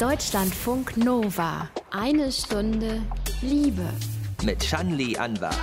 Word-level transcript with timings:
Deutschlandfunk 0.00 0.98
Nova. 0.98 1.70
Eine 1.90 2.30
Stunde 2.30 3.00
Liebe. 3.40 3.88
Mit 4.44 4.62
Shanli 4.62 5.16
Anwar. 5.16 5.54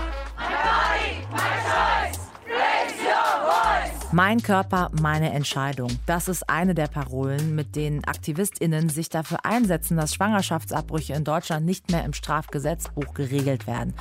Mein 4.11 4.41
Körper, 4.41 4.89
meine 4.99 5.31
Entscheidung. 5.33 5.91
Das 6.07 6.27
ist 6.27 6.49
eine 6.49 6.73
der 6.73 6.87
Parolen, 6.87 7.53
mit 7.53 7.75
denen 7.75 8.03
AktivistInnen 8.05 8.89
sich 8.89 9.09
dafür 9.09 9.45
einsetzen, 9.45 9.97
dass 9.97 10.15
Schwangerschaftsabbrüche 10.15 11.13
in 11.13 11.23
Deutschland 11.23 11.67
nicht 11.67 11.91
mehr 11.91 12.03
im 12.03 12.13
Strafgesetzbuch 12.13 13.13
geregelt 13.13 13.67
werden. 13.67 13.93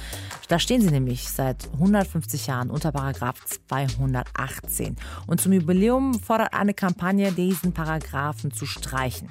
Da 0.48 0.58
stehen 0.58 0.80
sie 0.80 0.90
nämlich 0.90 1.28
seit 1.28 1.68
150 1.74 2.46
Jahren 2.46 2.70
unter 2.70 2.90
Paragraph 2.90 3.44
218. 3.68 4.96
Und 5.26 5.42
zum 5.42 5.52
Jubiläum 5.52 6.14
fordert 6.14 6.54
eine 6.54 6.72
Kampagne, 6.72 7.32
diesen 7.32 7.74
Paragraphen 7.74 8.50
zu 8.50 8.64
streichen. 8.64 9.30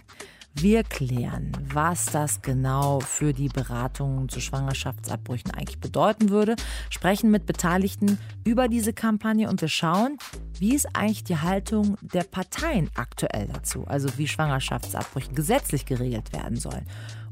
Wir 0.53 0.83
klären, 0.83 1.53
was 1.73 2.05
das 2.07 2.41
genau 2.41 2.99
für 2.99 3.33
die 3.33 3.47
Beratungen 3.47 4.27
zu 4.27 4.41
Schwangerschaftsabbrüchen 4.41 5.51
eigentlich 5.51 5.79
bedeuten 5.79 6.29
würde, 6.29 6.55
sprechen 6.89 7.31
mit 7.31 7.45
Beteiligten 7.45 8.19
über 8.43 8.67
diese 8.67 8.91
Kampagne 8.91 9.49
und 9.49 9.61
wir 9.61 9.69
schauen, 9.69 10.17
wie 10.59 10.75
ist 10.75 10.89
eigentlich 10.93 11.23
die 11.23 11.37
Haltung 11.37 11.97
der 12.01 12.23
Parteien 12.23 12.89
aktuell 12.95 13.47
dazu, 13.47 13.85
also 13.87 14.09
wie 14.17 14.27
Schwangerschaftsabbrüche 14.27 15.31
gesetzlich 15.31 15.85
geregelt 15.85 16.33
werden 16.33 16.57
sollen 16.57 16.85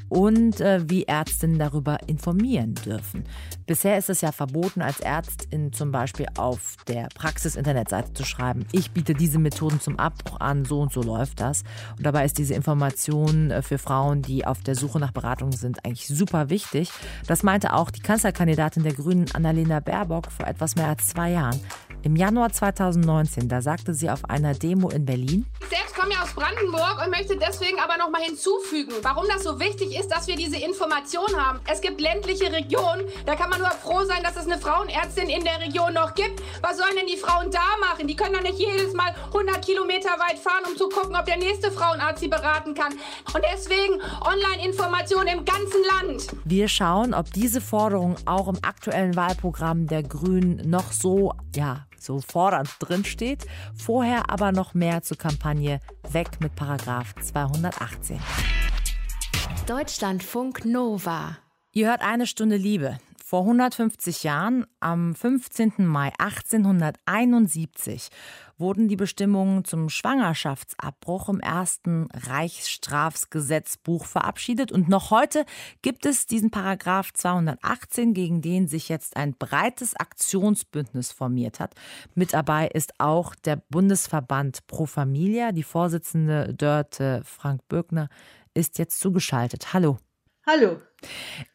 und 0.10 0.60
äh, 0.60 0.82
wie 0.90 1.04
Ärztinnen 1.04 1.60
darüber 1.60 1.98
informieren 2.08 2.74
dürfen. 2.74 3.24
Bisher 3.66 3.98
ist 3.98 4.10
es 4.10 4.22
ja 4.22 4.32
verboten, 4.32 4.82
als 4.82 5.00
Ärztin 5.00 5.72
zum 5.72 5.92
Beispiel 5.92 6.26
auf 6.38 6.76
der 6.88 7.08
Praxis-Internetseite 7.14 8.14
zu 8.14 8.26
schreiben, 8.26 8.66
ich 8.72 8.92
biete 8.92 9.14
diese 9.14 9.40
Methoden 9.40 9.80
zum 9.80 10.00
Abbruch 10.00 10.40
an, 10.40 10.66
so 10.66 10.82
und 10.82 10.92
so 10.92 11.02
läuft 11.02 11.40
das. 11.40 11.64
Und 11.98 12.06
dabei 12.06 12.26
ist 12.26 12.38
diese 12.38 12.56
Information 12.56 13.52
äh, 13.52 13.62
für 13.62 13.78
Frauen, 13.78 14.22
die 14.22 14.46
auf 14.46 14.62
der 14.62 14.76
Suche 14.76 15.00
nach 15.00 15.12
Beratung 15.12 15.52
sind, 15.52 15.86
eigentlich 15.86 16.08
super 16.08 16.50
wichtig. 16.50 16.92
Das 17.28 17.44
meinte 17.44 17.74
auch 17.74 17.92
die 17.92 18.02
Kanzlerkandidatin 18.02 18.84
der 18.84 18.94
Grünen, 18.94 19.26
Annalena 19.34 19.80
Baerbock, 19.80 20.32
vor 20.32 20.48
etwas 20.48 20.76
mehr 20.76 20.88
als 20.88 21.08
zwei 21.08 21.32
Jahren. 21.32 21.60
Im 22.02 22.16
Januar 22.16 22.50
2019, 22.50 23.50
da 23.50 23.62
sagte 23.62 23.94
sie 23.94 24.10
auf 24.10 24.30
einer 24.30 24.54
Demo 24.54 24.90
in 24.90 25.06
Berlin. 25.06 25.46
Ich 25.60 25.68
selbst 25.68 25.96
komme 25.96 26.14
ja 26.14 26.24
aus 26.24 26.32
Brandenburg 26.32 27.04
und 27.04 27.12
möchte 27.12 27.36
deswegen 27.36 27.78
aber 27.78 27.98
noch 27.98 28.10
mal 28.10 28.22
hinzufügen, 28.22 28.94
warum 29.02 29.26
das 29.28 29.44
so 29.44 29.60
wichtig 29.60 30.00
ist, 30.00 30.08
dass 30.08 30.28
wir 30.28 30.38
diese 30.38 30.56
Information 30.56 31.28
haben. 31.36 31.60
Es 31.70 31.82
gibt 31.82 32.00
ländliche 32.00 32.54
Regionen, 32.54 33.04
da 33.26 33.36
kann 33.36 33.50
man 33.50 33.60
nur 33.60 33.70
froh 33.72 34.06
sein, 34.06 34.24
dass 34.24 34.38
es 34.38 34.46
eine 34.46 34.58
Frauenärztin 34.58 35.28
in 35.28 35.44
der 35.44 35.60
Region 35.60 35.94
noch 35.94 36.16
gibt. 36.16 36.42
Was 36.62 36.78
sollen 36.78 36.96
denn 36.96 37.08
die 37.08 37.18
Frauen 37.18 37.52
da 37.52 37.68
machen? 37.82 38.08
Die 38.08 38.16
können 38.16 38.34
doch 38.34 38.44
nicht 38.44 38.60
jedes 38.60 38.94
Mal 38.94 39.14
100 39.34 39.62
Kilometer 39.66 40.12
weit 40.20 40.40
fahren, 40.40 40.64
um 40.72 40.78
zu 40.78 40.88
gucken, 40.88 41.18
ob 41.18 41.26
der 41.26 41.38
nächste 41.38 41.70
Frauenarzt 41.70 42.22
sie 42.22 42.30
beraten 42.30 42.74
kann. 42.76 42.94
Und 43.34 43.44
deswegen 43.54 44.00
Online-Information 44.22 45.28
im 45.28 45.44
ganzen 45.44 45.84
Land. 46.00 46.28
Wir 46.46 46.70
schauen, 46.70 47.14
ob 47.14 47.34
diese 47.34 47.60
Forderung 47.60 48.16
auch 48.26 48.48
im 48.48 48.58
aktuellen 48.62 49.18
Wahlprogramm 49.18 49.86
der 49.86 50.04
Grünen 50.04 50.70
noch 50.70 50.94
so, 50.94 51.34
ja, 51.54 51.89
so 52.02 52.20
fordernd 52.20 52.70
drin 52.80 53.06
steht. 53.06 53.46
Vorher 53.76 54.30
aber 54.30 54.52
noch 54.52 54.74
mehr 54.74 55.02
zur 55.04 55.18
Kampagne 55.18 55.80
Weg 56.12 56.40
mit 56.42 56.56
Paragraph 56.56 57.14
218. 57.22 58.20
Deutschlandfunk 59.68 60.66
Nova. 60.66 61.38
Ihr 61.72 61.88
hört 61.88 62.02
eine 62.02 62.26
Stunde 62.26 62.56
Liebe. 62.56 62.98
Vor 63.24 63.42
150 63.42 64.24
Jahren, 64.24 64.66
am 64.80 65.14
15. 65.14 65.86
Mai 65.86 66.12
1871, 66.18 68.10
wurden 68.60 68.88
die 68.88 68.96
Bestimmungen 68.96 69.64
zum 69.64 69.90
Schwangerschaftsabbruch 69.90 71.30
im 71.30 71.40
ersten 71.40 72.08
Reichsstrafgesetzbuch 72.14 74.06
verabschiedet 74.06 74.72
und 74.72 74.90
noch 74.90 75.12
heute 75.12 75.46
gibt 75.82 76.06
es 76.06 76.28
diesen 76.28 76.52
Paragraph 76.52 77.14
218, 77.14 78.14
gegen 78.14 78.42
den 78.42 78.68
sich 78.68 78.90
jetzt 78.90 79.16
ein 79.18 79.34
breites 79.34 79.96
Aktionsbündnis 79.96 81.12
formiert 81.12 81.60
hat. 81.60 81.74
Mit 82.16 82.34
dabei 82.34 82.68
ist 82.68 82.94
auch 83.00 83.36
der 83.36 83.56
Bundesverband 83.70 84.68
Pro 84.68 84.86
Familia. 84.86 85.52
Die 85.52 85.64
Vorsitzende 85.64 86.54
Dörte 86.54 87.22
Frank 87.24 87.68
Böckner 87.70 88.10
ist 88.54 88.78
jetzt 88.78 89.00
zugeschaltet. 89.00 89.74
Hallo. 89.74 89.98
Hallo. 90.46 90.82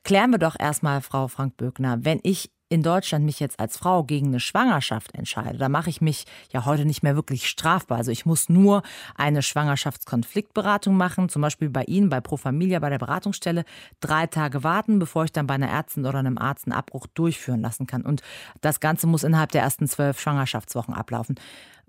Klären 0.05 0.31
wir 0.31 0.39
doch 0.39 0.57
erstmal, 0.59 1.01
Frau 1.01 1.29
Frank 1.29 1.57
Böckner, 1.57 2.05
wenn 2.05 2.21
ich 2.23 2.51
in 2.75 2.83
Deutschland 2.83 3.25
mich 3.25 3.39
jetzt 3.39 3.61
als 3.61 3.77
Frau 3.77 4.03
gegen 4.03 4.27
eine 4.27 4.41
Schwangerschaft 4.41 5.15
entscheide, 5.15 5.59
da 5.59 5.69
mache 5.69 5.89
ich 5.91 6.01
mich 6.01 6.25
ja 6.53 6.65
heute 6.65 6.85
nicht 6.85 7.05
mehr 7.05 7.15
wirklich 7.15 7.49
strafbar. 7.49 7.99
Also 7.99 8.11
ich 8.11 8.27
muss 8.27 8.49
nur 8.49 8.83
eine 9.15 9.43
Schwangerschaftskonfliktberatung 9.43 10.97
machen, 10.97 11.29
zum 11.29 11.41
Beispiel 11.41 11.71
bei 11.71 11.85
Ihnen, 11.85 12.09
bei 12.09 12.21
Pro 12.21 12.37
Familia, 12.37 12.81
bei 12.81 12.91
der 12.91 12.99
Beratungsstelle, 12.99 13.65
drei 14.01 14.27
Tage 14.27 14.65
warten, 14.65 14.99
bevor 14.99 15.25
ich 15.25 15.33
dann 15.33 15.47
bei 15.47 15.55
einer 15.55 15.69
Ärztin 15.69 16.05
oder 16.05 16.19
einem 16.19 16.37
Arzt 16.37 16.67
einen 16.67 16.73
Abbruch 16.73 17.07
durchführen 17.07 17.61
lassen 17.61 17.87
kann. 17.87 18.03
Und 18.03 18.23
das 18.61 18.81
Ganze 18.81 19.07
muss 19.07 19.23
innerhalb 19.23 19.53
der 19.53 19.63
ersten 19.63 19.87
zwölf 19.87 20.21
Schwangerschaftswochen 20.21 20.95
ablaufen. 20.95 21.37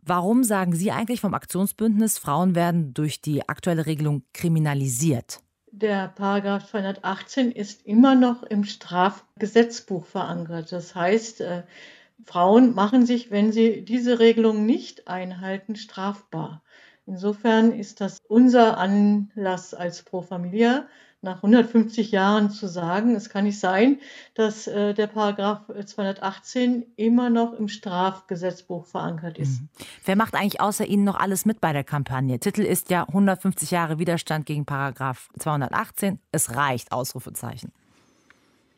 Warum 0.04 0.44
sagen 0.44 0.76
Sie 0.76 0.92
eigentlich 0.92 1.22
vom 1.22 1.34
Aktionsbündnis, 1.34 2.20
Frauen 2.20 2.54
werden 2.54 2.94
durch 2.94 3.22
die 3.22 3.50
aktuelle 3.50 3.88
Regelung 3.88 4.22
kriminalisiert? 4.34 5.40
Der 5.78 6.08
Paragraph 6.08 6.70
218 6.70 7.52
ist 7.52 7.86
immer 7.86 8.16
noch 8.16 8.44
im 8.44 8.64
Strafgesetzbuch 8.64 10.06
verankert. 10.06 10.72
Das 10.72 10.96
heißt, 10.96 11.42
äh, 11.42 11.64
Frauen 12.24 12.74
machen 12.74 13.06
sich, 13.06 13.30
wenn 13.30 13.52
sie 13.52 13.84
diese 13.84 14.20
Regelung 14.20 14.66
nicht 14.66 15.10
einhalten, 15.10 15.76
strafbar. 15.76 16.64
Insofern 17.08 17.72
ist 17.72 18.02
das 18.02 18.20
unser 18.28 18.78
Anlass 18.78 19.74
als 19.74 20.02
Pro 20.04 20.22
Familia, 20.22 20.88
nach 21.26 21.38
150 21.38 22.12
Jahren 22.12 22.52
zu 22.52 22.68
sagen, 22.68 23.16
es 23.16 23.30
kann 23.30 23.44
nicht 23.44 23.60
sein, 23.60 24.00
dass 24.36 24.68
äh, 24.68 24.94
der 24.94 25.08
Paragraph 25.08 25.64
218 25.86 26.86
immer 26.96 27.30
noch 27.30 27.54
im 27.54 27.68
Strafgesetzbuch 27.68 28.86
verankert 28.86 29.38
ist. 29.38 29.62
Mhm. 29.62 29.70
Wer 30.06 30.16
macht 30.16 30.36
eigentlich 30.36 30.62
außer 30.62 30.86
Ihnen 30.86 31.04
noch 31.04 31.20
alles 31.20 31.46
mit 31.46 31.60
bei 31.60 31.74
der 31.74 31.84
Kampagne? 31.84 32.40
Titel 32.40 32.62
ist 32.62 32.90
ja 32.92 33.04
150 33.08 33.72
Jahre 33.72 34.00
Widerstand 34.00 34.46
gegen 34.46 34.66
Paragraph 34.66 35.30
218. 35.40 36.20
Es 36.32 36.56
reicht, 36.56 36.92
Ausrufezeichen. 36.92 37.74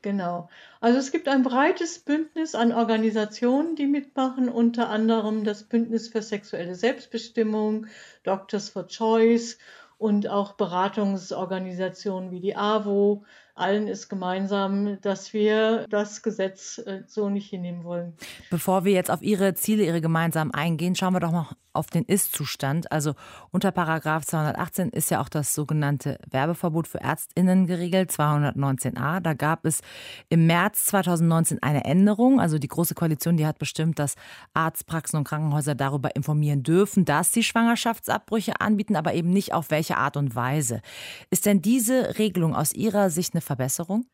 Genau. 0.02 0.50
Also 0.80 0.97
es 1.00 1.12
gibt 1.12 1.28
ein 1.28 1.44
breites 1.44 2.00
Bündnis 2.00 2.56
an 2.56 2.72
Organisationen, 2.72 3.75
die 3.75 3.88
mitmachen, 3.88 4.47
unter 4.50 4.90
anderem 4.90 5.44
das 5.44 5.63
Bündnis 5.63 6.08
für 6.09 6.22
sexuelle 6.22 6.75
Selbstbestimmung, 6.75 7.88
Doctors 8.24 8.69
for 8.69 8.88
Choice 8.88 9.58
und 9.97 10.28
auch 10.30 10.53
Beratungsorganisationen 10.53 12.31
wie 12.31 12.40
die 12.40 12.56
AWO. 12.56 13.25
Allen 13.57 13.88
ist 13.88 14.09
gemeinsam, 14.09 15.00
dass 15.01 15.34
wir 15.34 15.85
das 15.90 16.22
Gesetz 16.22 16.78
äh, 16.79 17.03
so 17.07 17.29
nicht 17.29 17.50
hinnehmen 17.50 17.84
wollen. 17.84 18.13
Bevor 18.50 18.85
wir 18.85 18.94
jetzt 18.94 19.12
auf 19.12 19.22
Ihre 19.22 19.53
Ziele, 19.56 19.84
Ihre 19.84 20.01
gemeinsamen 20.01 20.53
eingehen, 20.53 20.95
schauen 20.95 21.13
wir 21.13 21.19
doch 21.19 21.31
mal 21.31 21.47
auf 21.78 21.88
den 21.88 22.03
Ist-Zustand. 22.03 22.91
Also 22.91 23.13
unter 23.51 23.72
Paragraph 23.72 24.25
218 24.25 24.90
ist 24.90 25.12
ja 25.12 25.22
auch 25.22 25.29
das 25.29 25.53
sogenannte 25.53 26.17
Werbeverbot 26.29 26.88
für 26.88 27.00
ÄrztInnen 27.01 27.67
geregelt, 27.67 28.12
219a. 28.12 29.19
Da 29.22 29.34
gab 29.34 29.66
es 29.66 29.81
im 30.29 30.47
März 30.47 30.88
2019 30.88 31.62
eine 31.62 31.85
Änderung. 31.85 32.41
Also 32.41 32.57
die 32.57 32.67
Große 32.67 32.96
Koalition, 32.96 33.38
die 33.38 33.46
hat 33.46 33.59
bestimmt, 33.59 34.00
dass 34.00 34.16
Arztpraxen 34.53 35.19
und 35.19 35.28
Krankenhäuser 35.28 35.75
darüber 35.75 36.16
informieren 36.16 36.63
dürfen, 36.63 37.06
dass 37.06 37.31
sie 37.31 37.44
Schwangerschaftsabbrüche 37.44 38.59
anbieten, 38.59 38.96
aber 38.96 39.13
eben 39.13 39.29
nicht 39.29 39.53
auf 39.53 39.69
welche 39.69 39.97
Art 39.97 40.17
und 40.17 40.35
Weise. 40.35 40.81
Ist 41.29 41.46
denn 41.46 41.62
diese 41.62 42.17
Regelung 42.17 42.56
aus 42.56 42.73
Ihrer 42.73 43.12
Sicht 43.12 43.35
eine 43.35 43.41
Verbesserung? 43.47 44.06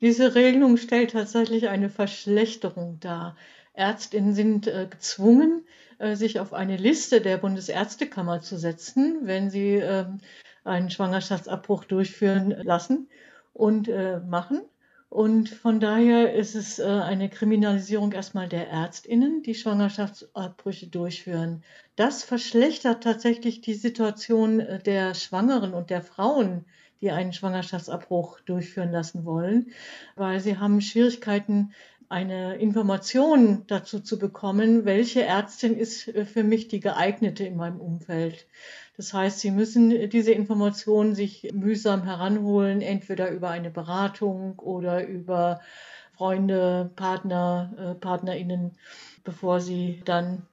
Diese 0.00 0.34
Regelung 0.34 0.76
stellt 0.76 1.12
tatsächlich 1.12 1.68
eine 1.68 1.90
Verschlechterung 1.90 3.00
dar. 3.00 3.36
Ärztinnen 3.72 4.34
sind 4.34 4.66
äh, 4.66 4.86
gezwungen, 4.88 5.66
äh, 5.98 6.14
sich 6.16 6.38
auf 6.38 6.52
eine 6.52 6.76
Liste 6.76 7.20
der 7.20 7.38
Bundesärztekammer 7.38 8.40
zu 8.40 8.58
setzen, 8.58 9.20
wenn 9.22 9.50
sie 9.50 9.76
äh, 9.76 10.06
einen 10.64 10.90
Schwangerschaftsabbruch 10.90 11.84
durchführen 11.84 12.50
lassen 12.50 13.08
und 13.52 13.88
äh, 13.88 14.20
machen. 14.20 14.60
Und 15.08 15.48
von 15.48 15.80
daher 15.80 16.34
ist 16.34 16.54
es 16.54 16.78
äh, 16.78 16.84
eine 16.84 17.30
Kriminalisierung 17.30 18.12
erstmal 18.12 18.48
der 18.48 18.68
Ärztinnen, 18.68 19.42
die 19.42 19.54
Schwangerschaftsabbrüche 19.54 20.88
durchführen. 20.88 21.62
Das 21.94 22.24
verschlechtert 22.24 23.04
tatsächlich 23.04 23.60
die 23.60 23.74
Situation 23.74 24.60
äh, 24.60 24.78
der 24.82 25.14
Schwangeren 25.14 25.74
und 25.74 25.90
der 25.90 26.02
Frauen, 26.02 26.66
die 27.00 27.10
einen 27.10 27.32
Schwangerschaftsabbruch 27.32 28.40
durchführen 28.40 28.92
lassen 28.92 29.24
wollen, 29.24 29.72
weil 30.14 30.40
sie 30.40 30.58
haben 30.58 30.80
Schwierigkeiten, 30.80 31.72
eine 32.08 32.56
Information 32.56 33.64
dazu 33.66 34.00
zu 34.00 34.18
bekommen, 34.18 34.84
welche 34.84 35.24
Ärztin 35.24 35.76
ist 35.76 36.08
äh, 36.08 36.24
für 36.24 36.44
mich 36.44 36.68
die 36.68 36.80
geeignete 36.80 37.44
in 37.44 37.56
meinem 37.56 37.80
Umfeld. 37.80 38.46
Das 38.96 39.12
heißt, 39.12 39.40
Sie 39.40 39.50
müssen 39.50 40.08
diese 40.08 40.32
Informationen 40.32 41.14
sich 41.14 41.50
mühsam 41.52 42.04
heranholen, 42.04 42.80
entweder 42.80 43.30
über 43.30 43.50
eine 43.50 43.70
Beratung 43.70 44.58
oder 44.58 45.06
über 45.06 45.60
Freunde, 46.16 46.90
Partner, 46.96 47.74
äh, 47.78 47.94
Partnerinnen, 47.94 48.72
bevor 49.22 49.60
Sie 49.60 50.00
dann 50.06 50.46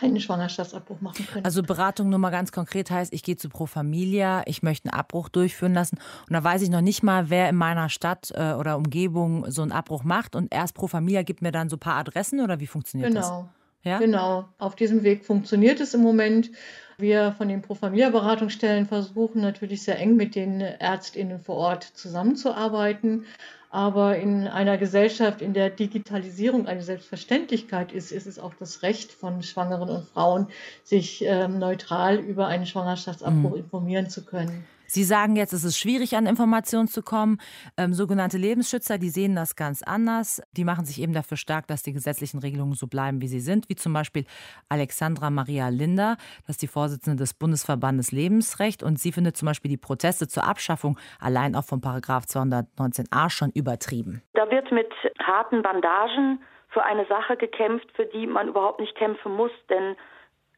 einen 0.00 0.20
Schwangerschaftsabbruch 0.20 1.00
machen 1.00 1.26
können. 1.26 1.44
Also 1.44 1.62
Beratung 1.62 2.08
nur 2.08 2.18
mal 2.18 2.30
ganz 2.30 2.52
konkret 2.52 2.90
heißt, 2.90 3.12
ich 3.12 3.22
gehe 3.22 3.36
zu 3.36 3.48
Pro 3.48 3.66
Familia, 3.66 4.42
ich 4.46 4.62
möchte 4.62 4.90
einen 4.90 4.98
Abbruch 4.98 5.28
durchführen 5.28 5.74
lassen 5.74 5.98
und 6.28 6.32
da 6.32 6.42
weiß 6.42 6.62
ich 6.62 6.70
noch 6.70 6.80
nicht 6.80 7.02
mal, 7.02 7.30
wer 7.30 7.48
in 7.48 7.56
meiner 7.56 7.88
Stadt 7.88 8.32
äh, 8.34 8.52
oder 8.52 8.76
Umgebung 8.76 9.50
so 9.50 9.62
einen 9.62 9.72
Abbruch 9.72 10.04
macht 10.04 10.36
und 10.36 10.52
erst 10.52 10.74
Pro 10.74 10.86
Familia 10.86 11.22
gibt 11.22 11.42
mir 11.42 11.52
dann 11.52 11.68
so 11.68 11.76
ein 11.76 11.80
paar 11.80 11.96
Adressen 11.96 12.40
oder 12.40 12.60
wie 12.60 12.66
funktioniert 12.66 13.10
genau. 13.10 13.20
das? 13.20 13.28
Genau. 13.30 13.48
Ja? 13.82 13.98
Genau. 13.98 14.48
Auf 14.58 14.74
diesem 14.74 15.04
Weg 15.04 15.24
funktioniert 15.24 15.80
es 15.80 15.94
im 15.94 16.02
Moment. 16.02 16.50
Wir 16.98 17.32
von 17.32 17.48
den 17.48 17.62
Pro 17.62 17.74
Familia 17.74 18.10
Beratungsstellen 18.10 18.86
versuchen 18.86 19.42
natürlich 19.42 19.82
sehr 19.82 19.98
eng 19.98 20.16
mit 20.16 20.34
den 20.34 20.60
Ärztinnen 20.60 21.38
vor 21.38 21.56
Ort 21.56 21.84
zusammenzuarbeiten. 21.84 23.26
Aber 23.76 24.16
in 24.16 24.48
einer 24.48 24.78
Gesellschaft, 24.78 25.42
in 25.42 25.52
der 25.52 25.68
Digitalisierung 25.68 26.66
eine 26.66 26.80
Selbstverständlichkeit 26.80 27.92
ist, 27.92 28.10
ist 28.10 28.26
es 28.26 28.38
auch 28.38 28.54
das 28.54 28.82
Recht 28.82 29.12
von 29.12 29.42
Schwangeren 29.42 29.90
und 29.90 30.08
Frauen, 30.08 30.46
sich 30.82 31.22
ähm, 31.26 31.58
neutral 31.58 32.16
über 32.16 32.46
einen 32.46 32.64
Schwangerschaftsabbruch 32.64 33.50
mhm. 33.50 33.58
informieren 33.58 34.08
zu 34.08 34.24
können. 34.24 34.64
Sie 34.86 35.04
sagen 35.04 35.36
jetzt, 35.36 35.52
es 35.52 35.64
ist 35.64 35.78
schwierig, 35.78 36.16
an 36.16 36.26
Informationen 36.26 36.88
zu 36.88 37.02
kommen. 37.02 37.38
Ähm, 37.76 37.92
sogenannte 37.92 38.38
Lebensschützer, 38.38 38.98
die 38.98 39.08
sehen 39.08 39.34
das 39.34 39.56
ganz 39.56 39.82
anders. 39.82 40.42
Die 40.52 40.64
machen 40.64 40.84
sich 40.84 41.00
eben 41.00 41.12
dafür 41.12 41.36
stark, 41.36 41.66
dass 41.66 41.82
die 41.82 41.92
gesetzlichen 41.92 42.38
Regelungen 42.38 42.74
so 42.74 42.86
bleiben, 42.86 43.20
wie 43.20 43.28
sie 43.28 43.40
sind, 43.40 43.68
wie 43.68 43.74
zum 43.74 43.92
Beispiel 43.92 44.24
Alexandra 44.68 45.30
Maria 45.30 45.68
Linder, 45.68 46.16
das 46.46 46.56
ist 46.56 46.62
die 46.62 46.68
Vorsitzende 46.68 47.16
des 47.16 47.34
Bundesverbandes 47.34 48.12
Lebensrecht. 48.12 48.82
Und 48.82 48.98
sie 48.98 49.12
findet 49.12 49.36
zum 49.36 49.46
Beispiel 49.46 49.70
die 49.70 49.76
Proteste 49.76 50.28
zur 50.28 50.44
Abschaffung 50.44 50.98
allein 51.20 51.54
auch 51.56 51.64
von 51.64 51.80
Paragraph 51.80 52.24
219a 52.24 53.30
schon 53.30 53.50
übertrieben. 53.50 54.22
Da 54.34 54.50
wird 54.50 54.70
mit 54.72 54.92
harten 55.22 55.62
Bandagen 55.62 56.40
für 56.68 56.82
eine 56.82 57.06
Sache 57.06 57.36
gekämpft, 57.36 57.90
für 57.94 58.06
die 58.06 58.26
man 58.26 58.48
überhaupt 58.48 58.80
nicht 58.80 58.94
kämpfen 58.96 59.32
muss, 59.34 59.50
denn 59.70 59.96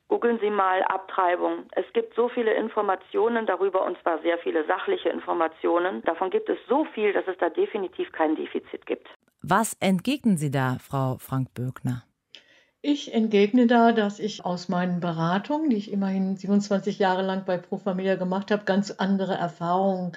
Googeln 0.08 0.38
Sie 0.40 0.50
mal 0.50 0.82
Abtreibung. 0.84 1.66
Es 1.72 1.84
gibt 1.92 2.14
so 2.14 2.28
viele 2.28 2.54
Informationen 2.54 3.46
darüber 3.46 3.84
und 3.84 4.00
zwar 4.02 4.20
sehr 4.22 4.38
viele 4.38 4.66
sachliche 4.66 5.10
Informationen. 5.10 6.02
Davon 6.02 6.30
gibt 6.30 6.48
es 6.48 6.58
so 6.66 6.86
viel, 6.94 7.12
dass 7.12 7.26
es 7.26 7.36
da 7.38 7.50
definitiv 7.50 8.10
kein 8.12 8.34
Defizit 8.34 8.86
gibt. 8.86 9.06
Was 9.42 9.74
entgegnen 9.80 10.38
Sie 10.38 10.50
da, 10.50 10.78
Frau 10.80 11.18
Frank-Böckner? 11.18 12.02
Ich 12.80 13.12
entgegne 13.12 13.66
da, 13.66 13.90
dass 13.90 14.20
ich 14.20 14.44
aus 14.44 14.68
meinen 14.68 15.00
Beratungen, 15.00 15.68
die 15.68 15.76
ich 15.76 15.90
immerhin 15.90 16.36
27 16.36 17.00
Jahre 17.00 17.22
lang 17.22 17.44
bei 17.44 17.58
Pro 17.58 17.76
Familia 17.76 18.14
gemacht 18.14 18.52
habe, 18.52 18.64
ganz 18.64 18.92
andere 18.92 19.34
Erfahrungen 19.34 20.12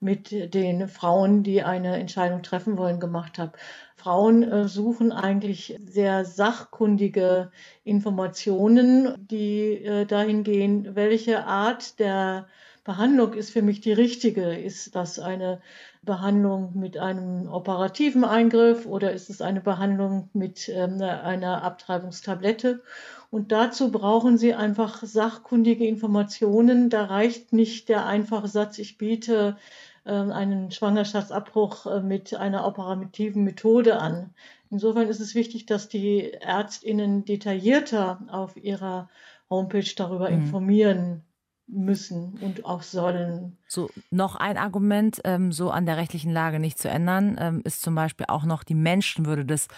mit 0.00 0.54
den 0.54 0.88
Frauen, 0.88 1.42
die 1.42 1.62
eine 1.62 1.96
Entscheidung 1.98 2.42
treffen 2.42 2.78
wollen, 2.78 3.00
gemacht 3.00 3.38
habe. 3.38 3.52
Frauen 3.96 4.42
äh, 4.42 4.66
suchen 4.66 5.12
eigentlich 5.12 5.78
sehr 5.84 6.24
sachkundige 6.24 7.50
Informationen, 7.84 9.14
die 9.30 9.84
äh, 9.84 10.06
dahin 10.06 10.42
gehen, 10.42 10.96
welche 10.96 11.44
Art 11.44 11.98
der 11.98 12.46
Behandlung 12.84 13.34
ist 13.34 13.50
für 13.50 13.62
mich 13.62 13.80
die 13.82 13.92
richtige. 13.92 14.54
Ist 14.56 14.94
das 14.94 15.18
eine 15.18 15.60
Behandlung 16.06 16.70
mit 16.74 16.96
einem 16.96 17.48
operativen 17.48 18.24
Eingriff 18.24 18.86
oder 18.86 19.12
ist 19.12 19.28
es 19.28 19.42
eine 19.42 19.60
Behandlung 19.60 20.30
mit 20.32 20.70
ähm, 20.70 21.02
einer 21.02 21.62
Abtreibungstablette? 21.62 22.82
Und 23.30 23.52
dazu 23.52 23.92
brauchen 23.92 24.38
Sie 24.38 24.54
einfach 24.54 25.02
sachkundige 25.02 25.86
Informationen. 25.86 26.88
Da 26.88 27.04
reicht 27.04 27.52
nicht 27.52 27.90
der 27.90 28.06
einfache 28.06 28.48
Satz, 28.48 28.78
ich 28.78 28.96
biete 28.96 29.58
ähm, 30.06 30.32
einen 30.32 30.70
Schwangerschaftsabbruch 30.70 31.86
äh, 31.86 32.00
mit 32.00 32.34
einer 32.34 32.66
operativen 32.66 33.44
Methode 33.44 33.98
an. 33.98 34.30
Insofern 34.70 35.08
ist 35.08 35.20
es 35.20 35.34
wichtig, 35.34 35.66
dass 35.66 35.88
die 35.88 36.32
Ärztinnen 36.32 37.26
detaillierter 37.26 38.20
auf 38.28 38.56
ihrer 38.56 39.10
Homepage 39.50 39.92
darüber 39.94 40.30
mhm. 40.30 40.36
informieren 40.36 41.25
müssen 41.68 42.38
und 42.42 42.64
auch 42.64 42.82
sollen. 42.82 43.58
So, 43.66 43.88
noch 44.10 44.36
ein 44.36 44.56
Argument, 44.56 45.20
ähm, 45.24 45.52
so 45.52 45.70
an 45.70 45.86
der 45.86 45.96
rechtlichen 45.96 46.32
Lage 46.32 46.60
nicht 46.60 46.78
zu 46.78 46.88
ändern, 46.88 47.36
ähm, 47.40 47.62
ist 47.64 47.82
zum 47.82 47.94
Beispiel 47.94 48.26
auch 48.28 48.44
noch 48.44 48.62
die 48.62 48.74
Menschenwürde 48.74 49.44
des 49.44 49.68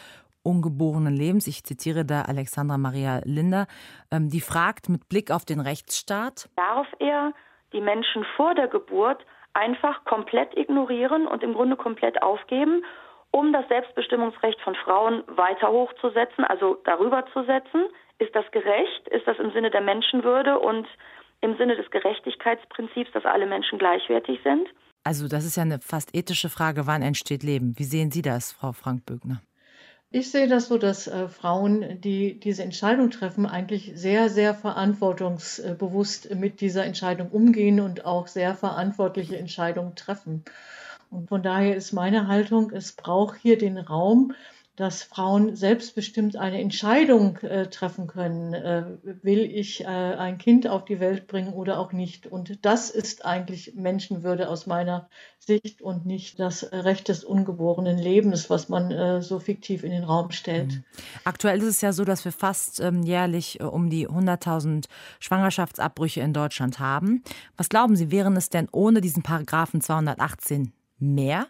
ungeborenen 0.43 1.15
Lebens. 1.15 1.47
Ich 1.47 1.65
zitiere 1.65 2.05
da 2.05 2.23
Alexandra 2.23 2.79
Maria 2.79 3.21
Linder, 3.25 3.67
ähm, 4.11 4.29
die 4.29 4.41
fragt 4.41 4.89
mit 4.89 5.09
Blick 5.09 5.31
auf 5.31 5.45
den 5.45 5.61
Rechtsstaat. 5.61 6.49
Darf 6.57 6.87
er 6.99 7.33
die 7.73 7.81
Menschen 7.81 8.25
vor 8.37 8.55
der 8.55 8.69
Geburt 8.69 9.25
einfach 9.55 10.05
komplett 10.05 10.57
ignorieren 10.57 11.27
und 11.27 11.43
im 11.43 11.55
Grunde 11.55 11.77
komplett 11.77 12.23
aufgeben, 12.23 12.85
um 13.31 13.53
das 13.53 13.67
Selbstbestimmungsrecht 13.69 14.61
von 14.61 14.75
Frauen 14.75 15.23
weiter 15.27 15.69
hochzusetzen, 15.69 16.45
also 16.45 16.79
darüber 16.85 17.27
zu 17.33 17.45
setzen. 17.45 17.87
Ist 18.19 18.35
das 18.35 18.51
gerecht? 18.53 19.09
Ist 19.09 19.27
das 19.27 19.39
im 19.39 19.53
Sinne 19.53 19.71
der 19.71 19.81
Menschenwürde 19.81 20.59
und 20.59 20.87
im 21.41 21.57
Sinne 21.57 21.77
des 21.77 21.91
Gerechtigkeitsprinzips, 21.91 23.13
dass 23.13 23.25
alle 23.25 23.47
Menschen 23.47 23.79
gleichwertig 23.79 24.41
sind? 24.43 24.69
Also 25.05 25.29
das 25.29 25.45
ist 25.45 25.57
ja 25.57 25.63
eine 25.63 25.79
fast 25.81 26.15
ethische 26.15 26.49
Frage, 26.49 26.87
wann 26.87 27.03
entsteht 27.03 27.43
Leben? 27.43 27.75
Wie 27.79 27.85
sehen 27.85 28.11
Sie 28.11 28.23
das, 28.23 28.53
Frau 28.53 28.73
Frank-Bögner? 28.73 29.41
Ich 30.11 30.31
sehe 30.31 30.49
das 30.49 30.69
so, 30.69 30.79
dass 30.79 31.07
äh, 31.07 31.29
Frauen, 31.29 32.01
die 32.01 32.41
diese 32.41 32.63
Entscheidung 32.63 33.11
treffen, 33.11 33.45
eigentlich 33.45 33.93
sehr, 33.95 34.31
sehr 34.31 34.55
verantwortungsbewusst 34.55 36.35
mit 36.35 36.63
dieser 36.63 36.85
Entscheidung 36.87 37.29
umgehen 37.29 37.81
und 37.81 38.07
auch 38.07 38.27
sehr 38.27 38.55
verantwortliche 38.55 39.37
Entscheidungen 39.37 39.97
treffen. 39.97 40.45
Und 41.11 41.29
von 41.29 41.43
daher 41.43 41.77
ist 41.77 41.93
meine 41.93 42.27
Haltung, 42.27 42.71
es 42.71 42.93
braucht 42.93 43.39
hier 43.39 43.59
den 43.59 43.77
Raum, 43.77 44.33
dass 44.79 45.03
Frauen 45.03 45.57
selbstbestimmt 45.57 46.37
eine 46.37 46.61
Entscheidung 46.61 47.39
äh, 47.39 47.67
treffen 47.67 48.07
können. 48.07 48.55
Äh, 48.55 48.85
will 49.03 49.41
ich 49.41 49.83
äh, 49.83 49.87
ein 49.87 50.39
Kind 50.39 50.69
auf 50.69 50.85
die 50.85 51.01
Welt 51.01 51.27
bringen 51.27 51.53
oder 51.53 51.81
auch 51.81 51.93
nicht? 51.93 52.29
Und 52.29 52.65
das 52.65 52.91
ist 52.91 53.27
eigentlich 53.27 53.75
Menschenwürde 53.75 54.49
aus 54.49 54.69
meiner 54.69 55.09
Sicht 55.41 55.83
und 55.83 56.07
nicht 56.07 56.39
das 56.39 56.71
Recht 56.71 57.09
des 57.09 57.25
ungeborenen 57.25 57.99
Lebens, 57.99 58.51
was 58.51 58.69
man 58.69 58.93
äh, 58.93 59.21
so 59.21 59.41
fiktiv 59.41 59.83
in 59.83 59.91
den 59.91 60.05
Raum 60.05 60.31
stellt. 60.31 60.75
Mhm. 60.75 60.85
Aktuell 61.25 61.59
ist 61.59 61.65
es 61.67 61.81
ja 61.81 61.93
so, 61.93 62.05
dass 62.05 62.25
wir 62.25 62.33
fast 62.33 62.79
ähm, 62.79 63.03
jährlich 63.03 63.59
äh, 63.59 63.65
um 63.65 63.91
die 63.91 64.09
100.000 64.09 64.85
Schwangerschaftsabbrüche 65.19 66.21
in 66.21 66.33
Deutschland 66.33 66.79
haben. 66.79 67.25
Was 67.57 67.69
glauben 67.69 67.97
Sie, 67.97 68.13
wären 68.13 68.37
es 68.37 68.49
denn 68.49 68.69
ohne 68.71 69.01
diesen 69.01 69.25
Paragraphen 69.25 69.81
218 69.81 70.73
mehr? 71.01 71.49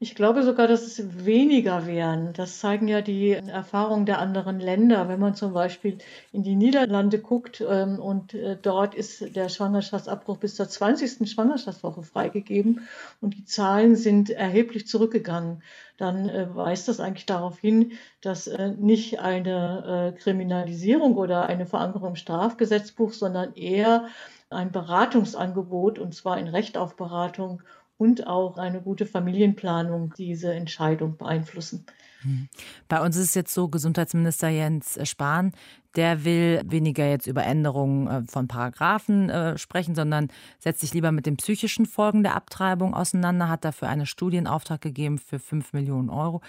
Ich 0.00 0.14
glaube 0.14 0.44
sogar, 0.44 0.68
dass 0.68 0.82
es 0.82 1.26
weniger 1.26 1.84
wären. 1.84 2.32
Das 2.32 2.60
zeigen 2.60 2.86
ja 2.86 3.00
die 3.02 3.32
Erfahrungen 3.32 4.06
der 4.06 4.20
anderen 4.20 4.60
Länder. 4.60 5.08
Wenn 5.08 5.18
man 5.18 5.34
zum 5.34 5.52
Beispiel 5.52 5.98
in 6.30 6.44
die 6.44 6.54
Niederlande 6.54 7.18
guckt 7.18 7.64
ähm, 7.68 7.98
und 7.98 8.32
äh, 8.32 8.56
dort 8.56 8.94
ist 8.94 9.34
der 9.34 9.48
Schwangerschaftsabbruch 9.48 10.36
bis 10.36 10.54
zur 10.54 10.68
20. 10.68 11.28
Schwangerschaftswoche 11.28 12.04
freigegeben 12.04 12.86
und 13.20 13.34
die 13.34 13.44
Zahlen 13.44 13.96
sind 13.96 14.30
erheblich 14.30 14.86
zurückgegangen, 14.86 15.64
dann 15.96 16.28
äh, 16.28 16.46
weist 16.54 16.86
das 16.86 17.00
eigentlich 17.00 17.26
darauf 17.26 17.58
hin, 17.58 17.90
dass 18.20 18.46
äh, 18.46 18.68
nicht 18.78 19.18
eine 19.18 20.14
Kriminalisierung 20.16 21.16
oder 21.16 21.46
eine 21.46 21.66
Verankerung 21.66 22.10
im 22.10 22.16
Strafgesetzbuch, 22.16 23.12
sondern 23.12 23.54
eher 23.54 24.06
ein 24.48 24.70
Beratungsangebot, 24.70 25.98
und 25.98 26.14
zwar 26.14 26.36
ein 26.36 26.46
Recht 26.46 26.78
auf 26.78 26.94
Beratung 26.94 27.62
und 27.98 28.26
auch 28.26 28.56
eine 28.56 28.80
gute 28.80 29.04
Familienplanung 29.04 30.14
diese 30.16 30.54
Entscheidung 30.54 31.18
beeinflussen. 31.18 31.84
Hm. 32.22 32.48
Bei 32.88 33.00
uns 33.00 33.16
ist 33.16 33.26
es 33.26 33.34
jetzt 33.34 33.54
so, 33.54 33.68
Gesundheitsminister 33.68 34.48
Jens 34.48 34.98
Spahn, 35.08 35.52
der 35.94 36.24
will 36.24 36.62
weniger 36.64 37.08
jetzt 37.08 37.26
über 37.26 37.44
Änderungen 37.44 38.06
äh, 38.06 38.22
von 38.24 38.48
Paragraphen 38.48 39.30
äh, 39.30 39.56
sprechen, 39.56 39.94
sondern 39.94 40.28
setzt 40.58 40.80
sich 40.80 40.94
lieber 40.94 41.12
mit 41.12 41.26
den 41.26 41.36
psychischen 41.36 41.86
Folgen 41.86 42.22
der 42.22 42.34
Abtreibung 42.34 42.94
auseinander, 42.94 43.48
hat 43.48 43.64
dafür 43.64 43.88
einen 43.88 44.06
Studienauftrag 44.06 44.80
gegeben 44.80 45.18
für 45.18 45.38
5 45.38 45.72
Millionen 45.72 46.10
Euro. 46.10 46.40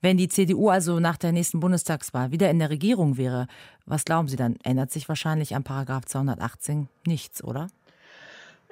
Wenn 0.00 0.16
die 0.16 0.28
CDU 0.28 0.68
also 0.70 1.00
nach 1.00 1.18
der 1.18 1.32
nächsten 1.32 1.60
Bundestagswahl 1.60 2.30
wieder 2.30 2.50
in 2.50 2.58
der 2.58 2.70
Regierung 2.70 3.16
wäre, 3.16 3.46
was 3.86 4.04
glauben 4.04 4.28
Sie 4.28 4.36
dann? 4.36 4.56
Ändert 4.62 4.90
sich 4.90 5.08
wahrscheinlich 5.08 5.54
an 5.54 5.64
Paragraph 5.64 6.06
218 6.06 6.88
nichts, 7.06 7.44
oder? 7.44 7.68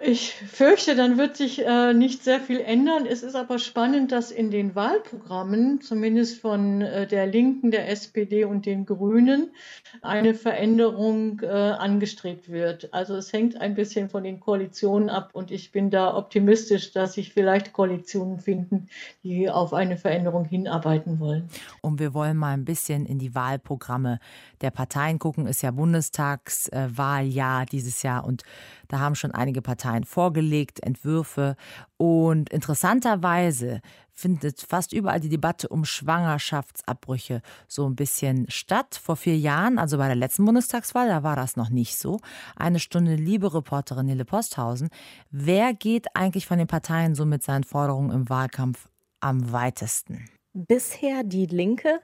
Ich 0.00 0.34
fürchte, 0.34 0.94
dann 0.94 1.18
wird 1.18 1.36
sich 1.36 1.66
äh, 1.66 1.92
nicht 1.92 2.22
sehr 2.22 2.38
viel 2.38 2.60
ändern. 2.60 3.04
Es 3.04 3.24
ist 3.24 3.34
aber 3.34 3.58
spannend, 3.58 4.12
dass 4.12 4.30
in 4.30 4.52
den 4.52 4.76
Wahlprogrammen, 4.76 5.80
zumindest 5.80 6.40
von 6.40 6.82
äh, 6.82 7.08
der 7.08 7.26
Linken, 7.26 7.72
der 7.72 7.88
SPD 7.88 8.44
und 8.44 8.64
den 8.64 8.86
Grünen, 8.86 9.50
eine 10.00 10.34
Veränderung 10.34 11.40
äh, 11.40 11.48
angestrebt 11.48 12.48
wird. 12.48 12.94
Also 12.94 13.16
es 13.16 13.32
hängt 13.32 13.60
ein 13.60 13.74
bisschen 13.74 14.08
von 14.08 14.22
den 14.22 14.38
Koalitionen 14.38 15.10
ab 15.10 15.30
und 15.32 15.50
ich 15.50 15.72
bin 15.72 15.90
da 15.90 16.16
optimistisch, 16.16 16.92
dass 16.92 17.14
sich 17.14 17.32
vielleicht 17.32 17.72
Koalitionen 17.72 18.38
finden, 18.38 18.88
die 19.24 19.50
auf 19.50 19.74
eine 19.74 19.96
Veränderung 19.96 20.44
hinarbeiten 20.44 21.18
wollen. 21.18 21.48
Und 21.80 21.98
wir 21.98 22.14
wollen 22.14 22.36
mal 22.36 22.52
ein 22.52 22.64
bisschen 22.64 23.04
in 23.04 23.18
die 23.18 23.34
Wahlprogramme 23.34 24.20
der 24.60 24.70
Parteien 24.70 25.18
gucken. 25.18 25.48
Ist 25.48 25.62
ja 25.62 25.72
Bundestagswahljahr 25.72 27.66
dieses 27.66 28.04
Jahr 28.04 28.24
und 28.24 28.44
da 28.86 29.00
haben 29.00 29.16
schon 29.16 29.32
einige 29.32 29.60
Parteien 29.60 29.87
Parteien 29.88 30.04
vorgelegt, 30.04 30.80
Entwürfe. 30.82 31.56
Und 31.96 32.50
interessanterweise 32.50 33.80
findet 34.12 34.60
fast 34.60 34.92
überall 34.92 35.20
die 35.20 35.28
Debatte 35.28 35.68
um 35.68 35.84
Schwangerschaftsabbrüche 35.84 37.40
so 37.66 37.86
ein 37.86 37.96
bisschen 37.96 38.50
statt. 38.50 39.00
Vor 39.02 39.16
vier 39.16 39.38
Jahren, 39.38 39.78
also 39.78 39.96
bei 39.98 40.06
der 40.06 40.16
letzten 40.16 40.44
Bundestagswahl, 40.44 41.08
da 41.08 41.22
war 41.22 41.36
das 41.36 41.56
noch 41.56 41.70
nicht 41.70 41.96
so. 41.96 42.20
Eine 42.56 42.80
Stunde 42.80 43.14
liebe 43.14 43.54
Reporterin 43.54 44.06
Nele 44.06 44.24
Posthausen. 44.24 44.90
Wer 45.30 45.72
geht 45.72 46.06
eigentlich 46.14 46.46
von 46.46 46.58
den 46.58 46.66
Parteien 46.66 47.14
so 47.14 47.24
mit 47.24 47.42
seinen 47.42 47.64
Forderungen 47.64 48.10
im 48.10 48.28
Wahlkampf 48.28 48.88
am 49.20 49.52
weitesten? 49.52 50.28
Bisher 50.52 51.22
die 51.22 51.46
Linke, 51.46 52.00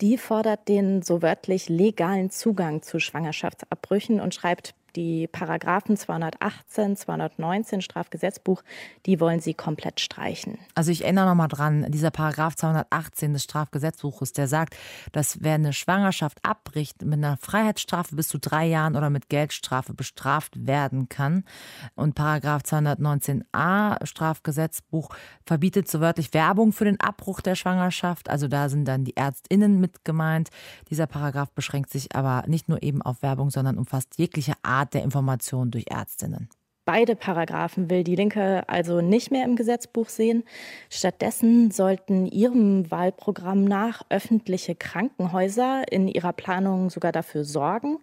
die 0.00 0.18
fordert 0.18 0.68
den 0.68 1.02
so 1.02 1.22
wörtlich 1.22 1.68
legalen 1.68 2.30
Zugang 2.30 2.82
zu 2.82 2.98
Schwangerschaftsabbrüchen 2.98 4.20
und 4.20 4.34
schreibt 4.34 4.74
die 4.96 5.26
Paragraphen 5.26 5.96
218, 5.96 6.96
219 6.96 7.80
Strafgesetzbuch, 7.82 8.62
die 9.06 9.20
wollen 9.20 9.40
sie 9.40 9.54
komplett 9.54 10.00
streichen. 10.00 10.58
Also 10.74 10.90
ich 10.90 11.04
erinnere 11.04 11.26
noch 11.26 11.34
mal 11.34 11.48
dran, 11.48 11.86
dieser 11.90 12.10
Paragraph 12.10 12.56
218 12.56 13.32
des 13.32 13.44
Strafgesetzbuches, 13.44 14.32
der 14.32 14.48
sagt, 14.48 14.76
dass 15.12 15.42
wer 15.42 15.54
eine 15.54 15.72
Schwangerschaft 15.72 16.38
abbricht, 16.44 17.02
mit 17.02 17.14
einer 17.14 17.36
Freiheitsstrafe 17.36 18.14
bis 18.16 18.28
zu 18.28 18.38
drei 18.38 18.66
Jahren 18.66 18.96
oder 18.96 19.10
mit 19.10 19.28
Geldstrafe 19.28 19.94
bestraft 19.94 20.66
werden 20.66 21.08
kann. 21.08 21.44
Und 21.94 22.14
Paragraph 22.14 22.62
219a 22.62 24.04
Strafgesetzbuch 24.04 25.10
verbietet 25.46 25.88
so 25.88 26.00
wörtlich 26.00 26.34
Werbung 26.34 26.72
für 26.72 26.84
den 26.84 27.00
Abbruch 27.00 27.40
der 27.40 27.54
Schwangerschaft. 27.54 28.28
Also 28.30 28.48
da 28.48 28.68
sind 28.68 28.86
dann 28.86 29.04
die 29.04 29.16
ÄrztInnen 29.16 29.80
mit 29.80 30.04
gemeint. 30.04 30.50
Dieser 30.90 31.06
Paragraph 31.06 31.50
beschränkt 31.52 31.90
sich 31.90 32.14
aber 32.14 32.44
nicht 32.46 32.68
nur 32.68 32.82
eben 32.82 33.02
auf 33.02 33.22
Werbung, 33.22 33.50
sondern 33.50 33.78
umfasst 33.78 34.18
jegliche 34.18 34.54
Art 34.62 34.81
Art 34.82 34.94
der 34.94 35.04
Information 35.04 35.70
durch 35.70 35.84
Ärztinnen. 35.88 36.48
Beide 36.84 37.14
Paragraphen 37.14 37.90
will 37.90 38.02
die 38.02 38.16
Linke 38.16 38.68
also 38.68 39.00
nicht 39.00 39.30
mehr 39.30 39.44
im 39.44 39.54
Gesetzbuch 39.54 40.08
sehen. 40.08 40.42
Stattdessen 40.90 41.70
sollten 41.70 42.26
ihrem 42.26 42.90
Wahlprogramm 42.90 43.62
nach 43.64 44.02
öffentliche 44.10 44.74
Krankenhäuser 44.74 45.84
in 45.92 46.08
ihrer 46.08 46.32
Planung 46.32 46.90
sogar 46.90 47.12
dafür 47.12 47.44
sorgen, 47.44 47.98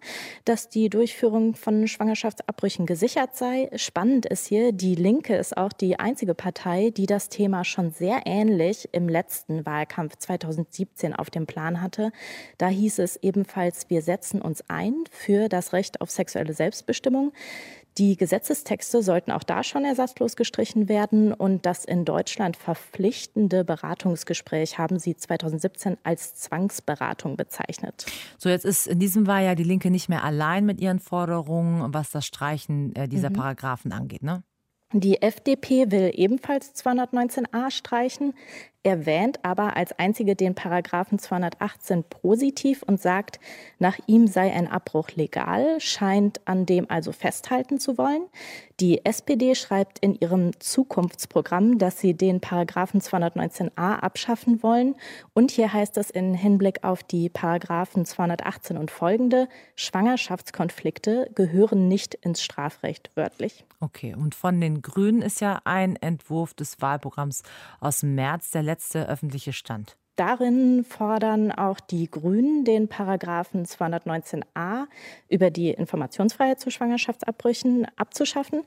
dass 0.46 0.70
die 0.70 0.88
Durchführung 0.88 1.56
von 1.56 1.88
Schwangerschaftsabbrüchen 1.88 2.86
gesichert 2.86 3.36
sei. 3.36 3.68
Spannend 3.76 4.24
ist 4.24 4.46
hier, 4.46 4.72
die 4.72 4.94
Linke 4.94 5.36
ist 5.36 5.58
auch 5.58 5.74
die 5.74 5.98
einzige 5.98 6.34
Partei, 6.34 6.88
die 6.88 7.04
das 7.04 7.28
Thema 7.28 7.64
schon 7.64 7.90
sehr 7.90 8.22
ähnlich 8.24 8.88
im 8.92 9.10
letzten 9.10 9.66
Wahlkampf 9.66 10.16
2017 10.16 11.14
auf 11.14 11.28
dem 11.28 11.46
Plan 11.46 11.82
hatte. 11.82 12.12
Da 12.56 12.68
hieß 12.68 13.00
es 13.00 13.16
ebenfalls, 13.16 13.90
wir 13.90 14.00
setzen 14.00 14.40
uns 14.40 14.64
ein 14.68 15.04
für 15.10 15.50
das 15.50 15.74
Recht 15.74 16.00
auf 16.00 16.10
sexuelle 16.10 16.54
Selbstbestimmung. 16.54 17.32
Die 18.00 18.16
Gesetzestexte 18.16 19.02
sollten 19.02 19.30
auch 19.30 19.42
da 19.42 19.62
schon 19.62 19.84
ersatzlos 19.84 20.34
gestrichen 20.34 20.88
werden 20.88 21.34
und 21.34 21.66
das 21.66 21.84
in 21.84 22.06
Deutschland 22.06 22.56
verpflichtende 22.56 23.62
Beratungsgespräch 23.62 24.78
haben 24.78 24.98
sie 24.98 25.16
2017 25.16 25.98
als 26.02 26.34
Zwangsberatung 26.36 27.36
bezeichnet. 27.36 28.06
So, 28.38 28.48
jetzt 28.48 28.64
ist 28.64 28.86
in 28.86 29.00
diesem 29.00 29.26
Wahl 29.26 29.44
ja 29.44 29.54
die 29.54 29.64
Linke 29.64 29.90
nicht 29.90 30.08
mehr 30.08 30.24
allein 30.24 30.64
mit 30.64 30.80
ihren 30.80 30.98
Forderungen, 30.98 31.92
was 31.92 32.10
das 32.10 32.24
Streichen 32.24 32.96
äh, 32.96 33.06
dieser 33.06 33.28
mhm. 33.28 33.34
Paragraphen 33.34 33.92
angeht, 33.92 34.22
ne? 34.22 34.44
Die 34.92 35.22
FDP 35.22 35.92
will 35.92 36.10
ebenfalls 36.14 36.74
219a 36.74 37.70
streichen 37.70 38.34
erwähnt 38.82 39.40
aber 39.42 39.76
als 39.76 39.92
einzige 39.98 40.34
den 40.34 40.54
Paragraphen 40.54 41.18
218 41.18 42.04
positiv 42.04 42.82
und 42.82 43.00
sagt, 43.00 43.38
nach 43.78 43.98
ihm 44.06 44.26
sei 44.26 44.52
ein 44.52 44.68
Abbruch 44.68 45.10
legal, 45.14 45.80
scheint 45.80 46.40
an 46.46 46.64
dem 46.66 46.90
also 46.90 47.12
festhalten 47.12 47.78
zu 47.78 47.98
wollen. 47.98 48.22
Die 48.80 49.04
SPD 49.04 49.54
schreibt 49.54 49.98
in 49.98 50.14
ihrem 50.14 50.58
Zukunftsprogramm, 50.58 51.76
dass 51.76 52.00
sie 52.00 52.14
den 52.14 52.40
Paragraphen 52.40 53.02
219a 53.02 53.98
abschaffen 53.98 54.62
wollen. 54.62 54.94
Und 55.34 55.50
hier 55.50 55.70
heißt 55.70 55.98
es 55.98 56.08
in 56.08 56.32
Hinblick 56.32 56.82
auf 56.82 57.02
die 57.02 57.28
Paragraphen 57.28 58.06
218 58.06 58.78
und 58.78 58.90
folgende, 58.90 59.48
Schwangerschaftskonflikte 59.76 61.30
gehören 61.34 61.88
nicht 61.88 62.14
ins 62.14 62.42
Strafrecht 62.42 63.10
wörtlich. 63.16 63.66
Okay, 63.80 64.14
und 64.14 64.34
von 64.34 64.58
den 64.58 64.80
Grünen 64.80 65.20
ist 65.20 65.42
ja 65.42 65.60
ein 65.64 65.96
Entwurf 65.96 66.54
des 66.54 66.80
Wahlprogramms 66.80 67.42
aus 67.80 68.02
März 68.02 68.50
der 68.50 68.62
letzte 68.70 69.08
öffentliche 69.08 69.52
Stand. 69.52 69.96
Darin 70.14 70.84
fordern 70.84 71.50
auch 71.50 71.80
die 71.80 72.10
Grünen 72.10 72.64
den 72.64 72.88
Paragraphen 72.88 73.64
219a 73.64 74.84
über 75.28 75.50
die 75.50 75.70
Informationsfreiheit 75.70 76.60
zu 76.60 76.70
Schwangerschaftsabbrüchen 76.70 77.86
abzuschaffen. 77.96 78.62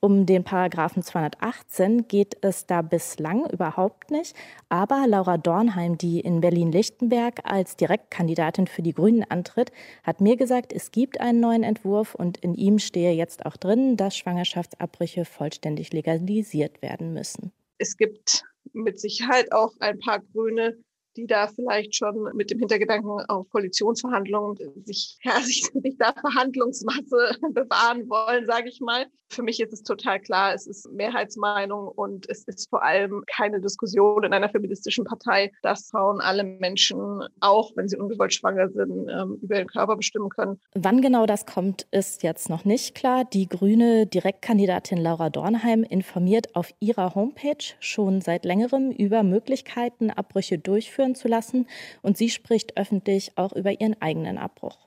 Um 0.00 0.26
den 0.26 0.44
Paragraphen 0.44 1.02
218 1.02 2.08
geht 2.08 2.36
es 2.42 2.66
da 2.66 2.82
bislang 2.82 3.48
überhaupt 3.48 4.10
nicht. 4.10 4.36
Aber 4.68 5.06
Laura 5.08 5.38
Dornheim, 5.38 5.96
die 5.96 6.20
in 6.20 6.42
Berlin-Lichtenberg 6.42 7.40
als 7.44 7.76
Direktkandidatin 7.76 8.66
für 8.66 8.82
die 8.82 8.92
Grünen 8.92 9.24
antritt, 9.24 9.72
hat 10.04 10.20
mir 10.20 10.36
gesagt, 10.36 10.74
es 10.74 10.90
gibt 10.90 11.20
einen 11.20 11.40
neuen 11.40 11.62
Entwurf 11.62 12.14
und 12.14 12.36
in 12.38 12.54
ihm 12.54 12.78
stehe 12.78 13.12
jetzt 13.12 13.46
auch 13.46 13.56
drin, 13.56 13.96
dass 13.96 14.14
Schwangerschaftsabbrüche 14.16 15.24
vollständig 15.24 15.92
legalisiert 15.94 16.82
werden 16.82 17.14
müssen. 17.14 17.50
Es 17.78 17.96
gibt 17.96 18.44
mit 18.72 19.00
Sicherheit 19.00 19.52
auch 19.52 19.72
ein 19.80 19.98
paar 19.98 20.20
Grüne, 20.20 20.76
die 21.18 21.26
da 21.26 21.48
vielleicht 21.48 21.96
schon 21.96 22.30
mit 22.34 22.50
dem 22.50 22.60
Hintergedanken 22.60 23.10
auf 23.28 23.50
Koalitionsverhandlungen 23.50 24.56
sich, 24.84 25.18
ja, 25.24 25.40
sich, 25.40 25.64
sich 25.64 25.96
da 25.98 26.12
Verhandlungsmasse 26.12 27.36
bewahren 27.52 28.08
wollen, 28.08 28.46
sage 28.46 28.68
ich 28.68 28.80
mal. 28.80 29.06
Für 29.30 29.42
mich 29.42 29.60
ist 29.60 29.74
es 29.74 29.82
total 29.82 30.20
klar, 30.20 30.54
es 30.54 30.66
ist 30.66 30.90
Mehrheitsmeinung 30.90 31.88
und 31.88 32.26
es 32.30 32.44
ist 32.44 32.70
vor 32.70 32.82
allem 32.82 33.24
keine 33.26 33.60
Diskussion 33.60 34.24
in 34.24 34.32
einer 34.32 34.48
feministischen 34.48 35.04
Partei, 35.04 35.52
dass 35.62 35.88
Frauen 35.90 36.20
alle 36.20 36.44
Menschen, 36.44 37.22
auch 37.40 37.72
wenn 37.74 37.88
sie 37.88 37.98
ungewollt 37.98 38.32
schwanger 38.32 38.70
sind, 38.70 39.08
ähm, 39.10 39.38
über 39.42 39.56
ihren 39.56 39.66
Körper 39.66 39.96
bestimmen 39.96 40.30
können. 40.30 40.58
Wann 40.74 41.02
genau 41.02 41.26
das 41.26 41.44
kommt, 41.44 41.86
ist 41.90 42.22
jetzt 42.22 42.48
noch 42.48 42.64
nicht 42.64 42.94
klar. 42.94 43.26
Die 43.26 43.48
grüne 43.48 44.06
Direktkandidatin 44.06 44.96
Laura 44.96 45.28
Dornheim 45.28 45.82
informiert 45.82 46.56
auf 46.56 46.72
ihrer 46.80 47.14
Homepage 47.14 47.74
schon 47.80 48.22
seit 48.22 48.46
längerem 48.46 48.90
über 48.90 49.22
Möglichkeiten, 49.22 50.10
Abbrüche 50.10 50.58
durchführen 50.58 51.07
zu 51.14 51.28
lassen 51.28 51.66
und 52.02 52.16
sie 52.16 52.30
spricht 52.30 52.76
öffentlich 52.76 53.32
auch 53.36 53.52
über 53.52 53.80
ihren 53.80 54.00
eigenen 54.00 54.38
Abbruch. 54.38 54.78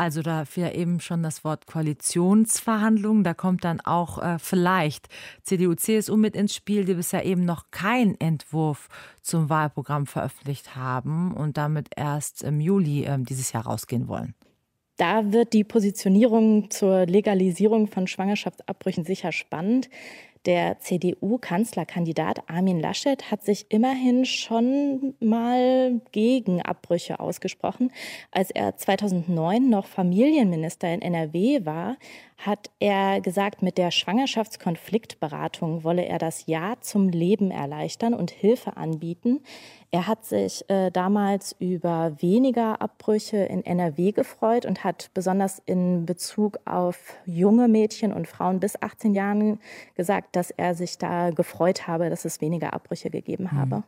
Also 0.00 0.22
da 0.22 0.46
fiel 0.46 0.70
eben 0.74 0.98
schon 1.00 1.22
das 1.22 1.44
Wort 1.44 1.66
Koalitionsverhandlungen. 1.66 3.22
Da 3.22 3.34
kommt 3.34 3.64
dann 3.64 3.82
auch 3.82 4.16
äh, 4.22 4.38
vielleicht 4.38 5.08
CDU, 5.42 5.74
CSU 5.74 6.16
mit 6.16 6.34
ins 6.34 6.54
Spiel, 6.54 6.86
die 6.86 6.94
bisher 6.94 7.26
eben 7.26 7.44
noch 7.44 7.70
keinen 7.70 8.18
Entwurf 8.18 8.88
zum 9.20 9.50
Wahlprogramm 9.50 10.06
veröffentlicht 10.06 10.74
haben 10.74 11.34
und 11.34 11.58
damit 11.58 11.88
erst 11.96 12.42
im 12.42 12.62
Juli 12.62 13.04
äh, 13.04 13.18
dieses 13.18 13.52
Jahr 13.52 13.66
rausgehen 13.66 14.08
wollen. 14.08 14.34
Da 14.96 15.32
wird 15.32 15.52
die 15.52 15.64
Positionierung 15.64 16.70
zur 16.70 17.04
Legalisierung 17.04 17.86
von 17.86 18.06
Schwangerschaftsabbrüchen 18.06 19.04
sicher 19.04 19.32
spannend. 19.32 19.90
Der 20.46 20.78
CDU-Kanzlerkandidat 20.78 22.48
Armin 22.48 22.80
Laschet 22.80 23.30
hat 23.30 23.44
sich 23.44 23.66
immerhin 23.68 24.24
schon 24.24 25.14
mal 25.20 26.00
gegen 26.12 26.62
Abbrüche 26.62 27.20
ausgesprochen. 27.20 27.92
Als 28.30 28.50
er 28.50 28.74
2009 28.74 29.68
noch 29.68 29.86
Familienminister 29.86 30.94
in 30.94 31.02
NRW 31.02 31.66
war, 31.66 31.98
hat 32.38 32.70
er 32.80 33.20
gesagt, 33.20 33.60
mit 33.60 33.76
der 33.76 33.90
Schwangerschaftskonfliktberatung 33.90 35.84
wolle 35.84 36.06
er 36.06 36.16
das 36.16 36.46
Ja 36.46 36.76
zum 36.80 37.10
Leben 37.10 37.50
erleichtern 37.50 38.14
und 38.14 38.30
Hilfe 38.30 38.78
anbieten. 38.78 39.40
Er 39.92 40.06
hat 40.06 40.24
sich 40.24 40.68
äh, 40.70 40.90
damals 40.90 41.56
über 41.58 42.12
weniger 42.20 42.80
Abbrüche 42.80 43.38
in 43.38 43.64
NRW 43.64 44.12
gefreut 44.12 44.64
und 44.64 44.84
hat 44.84 45.10
besonders 45.14 45.60
in 45.66 46.06
Bezug 46.06 46.58
auf 46.64 47.14
junge 47.26 47.66
Mädchen 47.66 48.12
und 48.12 48.28
Frauen 48.28 48.60
bis 48.60 48.80
18 48.80 49.14
Jahren 49.14 49.58
gesagt, 49.96 50.36
dass 50.36 50.52
er 50.52 50.76
sich 50.76 50.98
da 50.98 51.30
gefreut 51.30 51.88
habe, 51.88 52.08
dass 52.08 52.24
es 52.24 52.40
weniger 52.40 52.72
Abbrüche 52.72 53.10
gegeben 53.10 53.50
habe. 53.50 53.78
Mhm. 53.78 53.82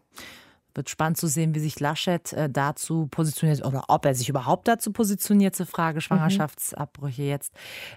Wird 0.75 0.89
spannend 0.89 1.19
zu 1.19 1.27
sehen, 1.27 1.55
wie 1.55 1.61
sich 1.61 1.81
Laschet 1.81 2.33
äh, 2.33 2.49
dazu 2.51 3.07
positioniert 3.07 3.65
oder 3.65 3.85
ob 3.89 4.05
er 4.05 4.15
sich 4.15 4.29
überhaupt 4.29 4.69
dazu 4.69 4.93
positioniert 4.93 5.55
zur 5.55 5.67
Frage 5.67 5.97
mhm. 5.97 6.01
Schwangerschaftsabbrüche 6.03 7.23
jetzt 7.23 7.53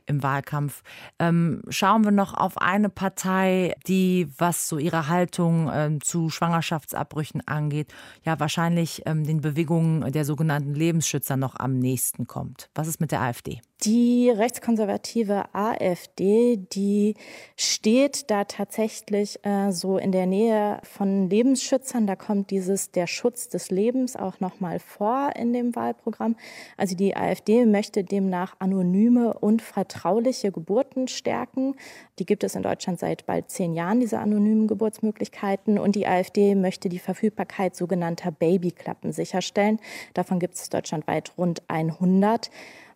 im 0.05 0.23
Wahlkampf. 0.23 0.83
Ähm, 1.19 1.61
schauen 1.69 2.03
wir 2.03 2.11
noch 2.11 2.33
auf 2.33 2.57
eine 2.57 2.89
Partei, 2.89 3.75
die, 3.87 4.29
was 4.37 4.67
so 4.67 4.77
ihre 4.77 5.07
Haltung 5.07 5.69
ähm, 5.73 6.01
zu 6.01 6.29
Schwangerschaftsabbrüchen 6.29 7.47
angeht, 7.47 7.93
ja 8.23 8.39
wahrscheinlich 8.39 9.03
ähm, 9.05 9.23
den 9.23 9.41
Bewegungen 9.41 10.11
der 10.11 10.25
sogenannten 10.25 10.73
Lebensschützer 10.73 11.37
noch 11.37 11.55
am 11.55 11.77
nächsten 11.77 12.27
kommt. 12.27 12.69
Was 12.75 12.87
ist 12.87 12.99
mit 12.99 13.11
der 13.11 13.21
AfD? 13.21 13.61
Die 13.83 14.29
rechtskonservative 14.29 15.53
AfD, 15.53 16.55
die 16.55 17.15
steht 17.57 18.31
da 18.31 18.45
tatsächlich 18.45 19.45
äh, 19.45 19.71
so 19.71 19.97
in 19.97 20.13
der 20.13 20.25
Nähe 20.25 20.79
von 20.83 21.29
Lebensschützern. 21.29 22.07
Da 22.07 22.15
kommt 22.15 22.51
dieses 22.51 22.91
der 22.91 23.05
Schutz 23.05 23.49
des 23.49 23.71
Lebens 23.71 24.15
auch 24.15 24.39
noch 24.39 24.61
mal 24.61 24.79
vor 24.79 25.31
in 25.35 25.51
dem 25.51 25.75
Wahlprogramm. 25.75 26.37
Also 26.77 26.95
die 26.95 27.17
AfD 27.17 27.65
möchte 27.65 28.05
demnach 28.05 28.55
anonyme 28.59 29.33
und 29.33 29.61
vertrauliche 29.61 30.53
Geburten 30.53 31.09
stärken. 31.09 31.75
Die 32.17 32.25
gibt 32.25 32.45
es 32.45 32.55
in 32.55 32.63
Deutschland 32.63 32.99
seit 33.01 33.25
bald 33.25 33.51
zehn 33.51 33.73
Jahren, 33.73 33.99
diese 33.99 34.19
anonymen 34.19 34.67
Geburtsmöglichkeiten. 34.67 35.79
Und 35.79 35.97
die 35.97 36.07
AfD 36.07 36.55
möchte 36.55 36.87
die 36.87 36.99
Verfügbarkeit 36.99 37.75
sogenannter 37.75 38.31
Babyklappen 38.31 39.11
sicherstellen. 39.11 39.81
Davon 40.13 40.39
gibt 40.39 40.55
es 40.55 40.69
deutschlandweit 40.69 41.33
rund 41.37 41.61
100. 41.67 42.49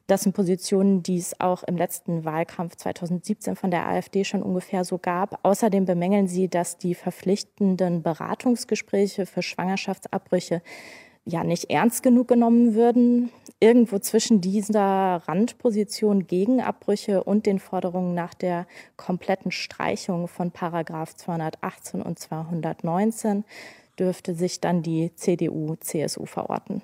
Das 0.10 0.24
sind 0.24 0.34
Positionen, 0.34 1.04
die 1.04 1.20
es 1.20 1.39
auch 1.39 1.62
im 1.62 1.78
letzten 1.78 2.25
Wahlkampf 2.25 2.75
2017 2.78 3.56
von 3.56 3.70
der 3.70 3.88
AfD 3.88 4.24
schon 4.24 4.42
ungefähr 4.42 4.84
so 4.84 4.98
gab. 4.98 5.39
Außerdem 5.44 5.86
bemängeln 5.86 6.28
sie, 6.28 6.48
dass 6.48 6.80
die 6.80 6.96
verpflichtenden 6.96 8.01
Beratungsgespräche 8.01 9.28
für 9.28 9.44
Schwangerschaftsabbrüche 9.44 10.63
ja 11.25 11.44
nicht 11.44 11.70
ernst 11.70 12.01
genug 12.01 12.28
genommen 12.28 12.74
würden. 12.74 13.30
Irgendwo 13.60 14.00
zwischen 14.00 14.42
dieser 14.42 15.22
Randposition 15.28 16.25
gegen 16.25 16.60
Abbrüche 16.60 17.24
und 17.24 17.46
den 17.46 17.60
Forderungen 17.60 18.16
nach 18.16 18.34
der 18.34 18.66
kompletten 18.98 19.51
Streichung 19.51 20.28
von 20.28 20.50
Paragraph 20.50 21.13
218 21.18 22.01
und 22.01 22.18
219 22.18 23.44
dürfte 24.00 24.34
sich 24.34 24.60
dann 24.60 24.82
die 24.82 25.13
CDU, 25.13 25.75
CSU 25.75 26.25
verorten. 26.25 26.82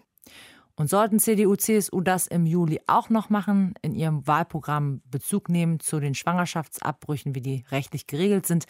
Und 0.78 0.90
sollten 0.90 1.20
CDU, 1.20 1.56
CSU 1.56 2.02
das 2.02 2.28
im 2.28 2.46
Juli 2.46 2.82
auch 2.86 3.10
noch 3.10 3.30
machen, 3.30 3.76
in 3.82 3.96
ihrem 3.96 4.28
Wahlprogramm 4.28 5.02
Bezug 5.10 5.48
nehmen 5.48 5.80
zu 5.80 6.02
den 6.02 6.16
Schwangerschaftsabbrüchen, 6.16 7.34
wie 7.34 7.42
die 7.42 7.64
rechtlich 7.72 8.08
geregelt 8.08 8.46
sind, 8.46 8.66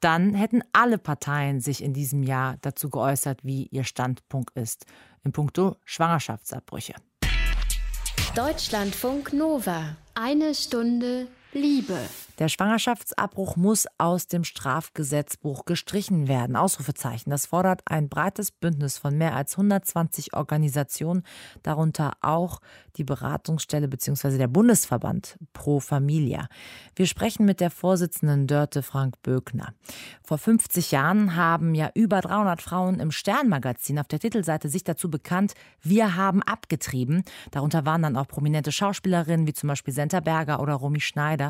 dann 0.00 0.32
hätten 0.32 0.62
alle 0.72 0.96
Parteien 0.96 1.60
sich 1.60 1.82
in 1.82 1.92
diesem 1.92 2.22
Jahr 2.22 2.56
dazu 2.62 2.88
geäußert, 2.88 3.44
wie 3.44 3.66
ihr 3.66 3.84
Standpunkt 3.84 4.56
ist 4.56 4.86
in 5.24 5.32
puncto 5.32 5.76
Schwangerschaftsabbrüche. 5.84 6.94
Deutschlandfunk 8.34 9.34
Nova. 9.34 9.96
Eine 10.14 10.54
Stunde 10.54 11.28
Liebe. 11.52 11.98
Der 12.38 12.48
Schwangerschaftsabbruch 12.48 13.56
muss 13.56 13.86
aus 13.98 14.26
dem 14.26 14.42
Strafgesetzbuch 14.42 15.66
gestrichen 15.66 16.28
werden. 16.28 16.56
Ausrufezeichen. 16.56 17.30
Das 17.30 17.46
fordert 17.46 17.82
ein 17.84 18.08
breites 18.08 18.50
Bündnis 18.50 18.96
von 18.96 19.16
mehr 19.16 19.36
als 19.36 19.52
120 19.52 20.34
Organisationen, 20.34 21.24
darunter 21.62 22.14
auch 22.22 22.60
die 22.96 23.04
Beratungsstelle 23.04 23.86
bzw. 23.86 24.38
der 24.38 24.48
Bundesverband 24.48 25.38
Pro 25.52 25.78
Familia. 25.80 26.48
Wir 26.96 27.06
sprechen 27.06 27.44
mit 27.44 27.60
der 27.60 27.70
Vorsitzenden 27.70 28.46
Dörte 28.46 28.82
Frank 28.82 29.20
Böckner. 29.22 29.74
Vor 30.22 30.38
50 30.38 30.90
Jahren 30.90 31.36
haben 31.36 31.74
ja 31.74 31.90
über 31.94 32.22
300 32.22 32.62
Frauen 32.62 32.98
im 32.98 33.10
Sternmagazin 33.10 33.98
auf 33.98 34.08
der 34.08 34.20
Titelseite 34.20 34.68
sich 34.68 34.84
dazu 34.84 35.10
bekannt, 35.10 35.54
wir 35.82 36.16
haben 36.16 36.42
abgetrieben. 36.42 37.24
Darunter 37.50 37.84
waren 37.84 38.02
dann 38.02 38.16
auch 38.16 38.28
prominente 38.28 38.72
Schauspielerinnen 38.72 39.46
wie 39.46 39.54
zum 39.54 39.68
Beispiel 39.68 39.92
Senta 39.92 40.20
Berger 40.20 40.60
oder 40.60 40.74
Romy 40.74 41.00
Schneider. 41.00 41.41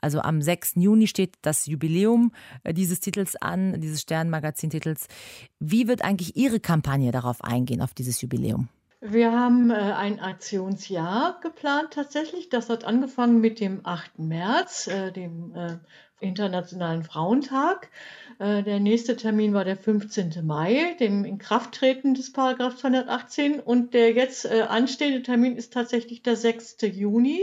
Also 0.00 0.20
am 0.20 0.42
6. 0.42 0.74
Juni 0.76 1.06
steht 1.06 1.36
das 1.42 1.66
Jubiläum 1.66 2.32
äh, 2.64 2.74
dieses 2.74 3.00
Titels 3.00 3.36
an, 3.36 3.80
dieses 3.80 4.02
Sternmagazin-Titels. 4.02 5.08
Wie 5.58 5.88
wird 5.88 6.02
eigentlich 6.02 6.36
Ihre 6.36 6.60
Kampagne 6.60 7.12
darauf 7.12 7.42
eingehen, 7.42 7.80
auf 7.80 7.94
dieses 7.94 8.20
Jubiläum? 8.20 8.68
Wir 9.00 9.32
haben 9.32 9.70
äh, 9.70 9.74
ein 9.74 10.20
Aktionsjahr 10.20 11.40
geplant 11.42 11.92
tatsächlich. 11.92 12.48
Das 12.48 12.68
hat 12.68 12.84
angefangen 12.84 13.40
mit 13.40 13.58
dem 13.60 13.80
8. 13.84 14.18
März, 14.18 14.86
äh, 14.86 15.12
dem 15.12 15.54
Internationalen 16.20 17.02
Frauentag. 17.02 17.90
Der 18.38 18.78
nächste 18.78 19.16
Termin 19.16 19.54
war 19.54 19.64
der 19.64 19.76
15. 19.76 20.46
Mai, 20.46 20.96
dem 21.00 21.24
Inkrafttreten 21.24 22.14
des 22.14 22.32
Paragraph 22.32 22.76
218. 22.76 23.58
Und 23.58 23.92
der 23.92 24.12
jetzt 24.12 24.46
anstehende 24.46 25.22
Termin 25.22 25.56
ist 25.56 25.72
tatsächlich 25.72 26.22
der 26.22 26.36
6. 26.36 26.76
Juni. 26.82 27.40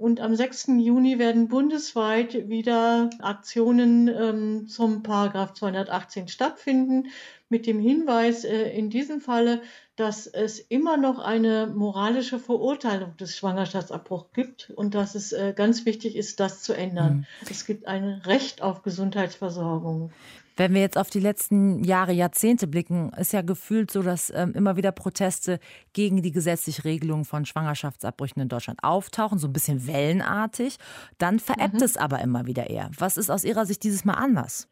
Und 0.00 0.18
am 0.20 0.34
6. 0.34 0.68
Juni 0.78 1.18
werden 1.18 1.48
bundesweit 1.48 2.48
wieder 2.48 3.10
Aktionen 3.18 4.08
ähm, 4.08 4.66
zum 4.66 5.02
Paragraph 5.02 5.52
218 5.52 6.28
stattfinden, 6.28 7.08
mit 7.50 7.66
dem 7.66 7.78
Hinweis 7.78 8.44
äh, 8.44 8.70
in 8.70 8.88
diesem 8.88 9.20
Falle, 9.20 9.60
dass 9.96 10.26
es 10.26 10.58
immer 10.58 10.96
noch 10.96 11.18
eine 11.18 11.66
moralische 11.66 12.38
Verurteilung 12.38 13.14
des 13.18 13.36
Schwangerschaftsabbruchs 13.36 14.32
gibt 14.32 14.72
und 14.74 14.94
dass 14.94 15.14
es 15.14 15.32
äh, 15.32 15.52
ganz 15.54 15.84
wichtig 15.84 16.16
ist, 16.16 16.40
das 16.40 16.62
zu 16.62 16.72
ändern. 16.72 17.26
Mhm. 17.42 17.48
Es 17.50 17.66
gibt 17.66 17.86
ein 17.86 18.22
Recht 18.24 18.62
auf 18.62 18.80
Gesundheitsversorgung. 18.80 20.12
Wenn 20.56 20.74
wir 20.74 20.80
jetzt 20.80 20.98
auf 20.98 21.10
die 21.10 21.20
letzten 21.20 21.84
Jahre, 21.84 22.12
Jahrzehnte 22.12 22.66
blicken, 22.66 23.12
ist 23.14 23.32
ja 23.32 23.42
gefühlt 23.42 23.90
so, 23.90 24.02
dass 24.02 24.30
ähm, 24.34 24.52
immer 24.54 24.76
wieder 24.76 24.92
Proteste 24.92 25.58
gegen 25.92 26.22
die 26.22 26.32
gesetzliche 26.32 26.84
Regelung 26.84 27.24
von 27.24 27.46
Schwangerschaftsabbrüchen 27.46 28.42
in 28.42 28.48
Deutschland 28.48 28.82
auftauchen, 28.82 29.38
so 29.38 29.46
ein 29.46 29.52
bisschen 29.52 29.86
wellenartig. 29.86 30.76
Dann 31.18 31.38
veräppt 31.38 31.74
mhm. 31.74 31.82
es 31.82 31.96
aber 31.96 32.20
immer 32.20 32.46
wieder 32.46 32.68
eher. 32.68 32.90
Was 32.98 33.16
ist 33.16 33.30
aus 33.30 33.44
Ihrer 33.44 33.66
Sicht 33.66 33.82
dieses 33.84 34.04
Mal 34.04 34.14
anders? 34.14 34.68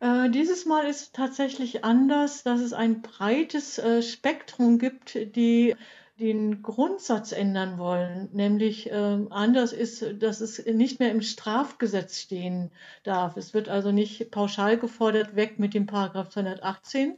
Äh, 0.00 0.30
dieses 0.30 0.66
Mal 0.66 0.86
ist 0.86 1.14
tatsächlich 1.14 1.84
anders, 1.84 2.42
dass 2.42 2.60
es 2.60 2.72
ein 2.72 3.02
breites 3.02 3.78
äh, 3.78 4.02
Spektrum 4.02 4.78
gibt, 4.78 5.14
die 5.36 5.76
den 6.20 6.62
Grundsatz 6.62 7.32
ändern 7.32 7.78
wollen, 7.78 8.28
nämlich 8.32 8.90
äh, 8.90 9.26
anders 9.30 9.72
ist, 9.72 10.04
dass 10.22 10.40
es 10.40 10.64
nicht 10.66 11.00
mehr 11.00 11.10
im 11.10 11.22
Strafgesetz 11.22 12.20
stehen 12.20 12.70
darf. 13.02 13.36
Es 13.36 13.54
wird 13.54 13.68
also 13.68 13.92
nicht 13.92 14.30
pauschal 14.30 14.78
gefordert, 14.78 15.36
weg 15.36 15.58
mit 15.58 15.74
dem 15.74 15.86
Paragraph 15.86 16.28
218, 16.28 17.16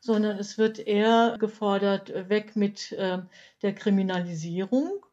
sondern 0.00 0.38
es 0.38 0.58
wird 0.58 0.78
eher 0.78 1.36
gefordert, 1.38 2.28
weg 2.28 2.54
mit 2.54 2.92
äh, 2.92 3.18
der 3.62 3.74
Kriminalisierung. 3.74 5.04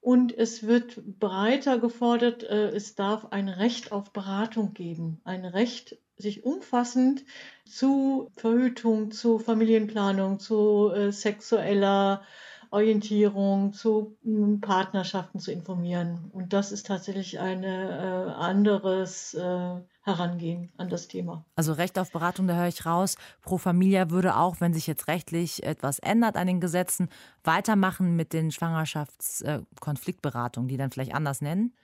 Und 0.00 0.36
es 0.36 0.66
wird 0.66 0.96
breiter 1.20 1.78
gefordert, 1.78 2.42
äh, 2.42 2.70
es 2.70 2.96
darf 2.96 3.26
ein 3.32 3.48
Recht 3.48 3.92
auf 3.92 4.12
Beratung 4.12 4.72
geben, 4.74 5.20
ein 5.24 5.44
Recht, 5.44 5.98
sich 6.16 6.44
umfassend 6.44 7.24
zu 7.64 8.30
Verhütung, 8.36 9.10
zu 9.10 9.38
Familienplanung, 9.38 10.38
zu 10.38 10.90
äh, 10.90 11.12
sexueller 11.12 12.22
Orientierung, 12.70 13.72
zu 13.72 14.16
hm, 14.22 14.60
Partnerschaften 14.60 15.40
zu 15.40 15.50
informieren. 15.52 16.30
Und 16.32 16.52
das 16.52 16.72
ist 16.72 16.86
tatsächlich 16.86 17.40
ein 17.40 17.64
äh, 17.64 17.66
anderes 17.66 19.32
äh, 19.34 19.80
Herangehen 20.02 20.72
an 20.76 20.88
das 20.88 21.08
Thema. 21.08 21.44
Also 21.56 21.72
Recht 21.72 21.98
auf 21.98 22.12
Beratung, 22.12 22.46
da 22.46 22.54
höre 22.54 22.68
ich 22.68 22.86
raus. 22.86 23.16
Pro 23.42 23.58
Familia 23.58 24.10
würde 24.10 24.36
auch, 24.36 24.60
wenn 24.60 24.72
sich 24.72 24.86
jetzt 24.86 25.08
rechtlich 25.08 25.64
etwas 25.64 25.98
ändert 25.98 26.36
an 26.36 26.46
den 26.46 26.60
Gesetzen, 26.60 27.08
weitermachen 27.44 28.16
mit 28.16 28.32
den 28.32 28.50
Schwangerschaftskonfliktberatungen, 28.50 30.68
äh, 30.68 30.72
die 30.72 30.78
dann 30.78 30.90
vielleicht 30.90 31.14
anders 31.14 31.42
nennen? 31.42 31.74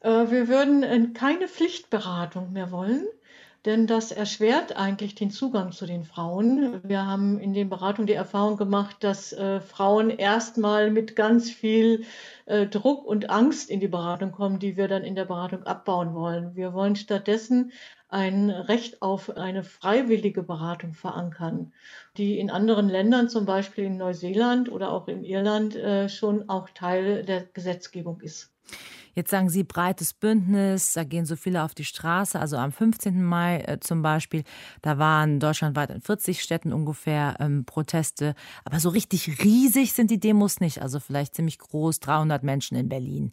Äh, 0.00 0.30
wir 0.30 0.48
würden 0.48 1.14
keine 1.14 1.48
Pflichtberatung 1.48 2.52
mehr 2.52 2.70
wollen 2.72 3.06
denn 3.66 3.88
das 3.88 4.12
erschwert 4.12 4.76
eigentlich 4.76 5.16
den 5.16 5.32
Zugang 5.32 5.72
zu 5.72 5.86
den 5.86 6.04
Frauen. 6.04 6.80
Wir 6.84 7.04
haben 7.04 7.38
in 7.40 7.52
den 7.52 7.68
Beratungen 7.68 8.06
die 8.06 8.12
Erfahrung 8.12 8.56
gemacht, 8.56 8.96
dass 9.00 9.32
äh, 9.32 9.60
Frauen 9.60 10.10
erstmal 10.10 10.92
mit 10.92 11.16
ganz 11.16 11.50
viel 11.50 12.04
äh, 12.46 12.66
Druck 12.66 13.04
und 13.04 13.28
Angst 13.28 13.68
in 13.68 13.80
die 13.80 13.88
Beratung 13.88 14.30
kommen, 14.30 14.60
die 14.60 14.76
wir 14.76 14.86
dann 14.86 15.02
in 15.02 15.16
der 15.16 15.24
Beratung 15.24 15.64
abbauen 15.64 16.14
wollen. 16.14 16.54
Wir 16.54 16.72
wollen 16.72 16.94
stattdessen 16.94 17.72
ein 18.08 18.50
Recht 18.50 19.02
auf 19.02 19.36
eine 19.36 19.64
freiwillige 19.64 20.44
Beratung 20.44 20.94
verankern, 20.94 21.72
die 22.16 22.38
in 22.38 22.50
anderen 22.50 22.88
Ländern, 22.88 23.28
zum 23.28 23.46
Beispiel 23.46 23.84
in 23.84 23.96
Neuseeland 23.96 24.70
oder 24.70 24.92
auch 24.92 25.08
in 25.08 25.24
Irland, 25.24 25.74
äh, 25.74 26.08
schon 26.08 26.48
auch 26.48 26.70
Teil 26.70 27.24
der 27.24 27.42
Gesetzgebung 27.42 28.20
ist. 28.20 28.52
Jetzt 29.16 29.30
sagen 29.30 29.48
Sie 29.48 29.64
breites 29.64 30.12
Bündnis, 30.12 30.92
da 30.92 31.02
gehen 31.02 31.24
so 31.24 31.36
viele 31.36 31.64
auf 31.64 31.74
die 31.74 31.86
Straße. 31.86 32.38
Also 32.38 32.58
am 32.58 32.70
15. 32.70 33.24
Mai 33.24 33.60
äh, 33.60 33.80
zum 33.80 34.02
Beispiel, 34.02 34.44
da 34.82 34.98
waren 34.98 35.40
deutschlandweit 35.40 35.90
in 35.90 36.02
40 36.02 36.42
Städten 36.42 36.70
ungefähr 36.70 37.36
ähm, 37.40 37.64
Proteste. 37.64 38.34
Aber 38.64 38.78
so 38.78 38.90
richtig 38.90 39.42
riesig 39.42 39.94
sind 39.94 40.10
die 40.10 40.20
Demos 40.20 40.60
nicht. 40.60 40.82
Also 40.82 41.00
vielleicht 41.00 41.34
ziemlich 41.34 41.58
groß, 41.58 42.00
300 42.00 42.42
Menschen 42.42 42.76
in 42.76 42.88
Berlin 42.90 43.32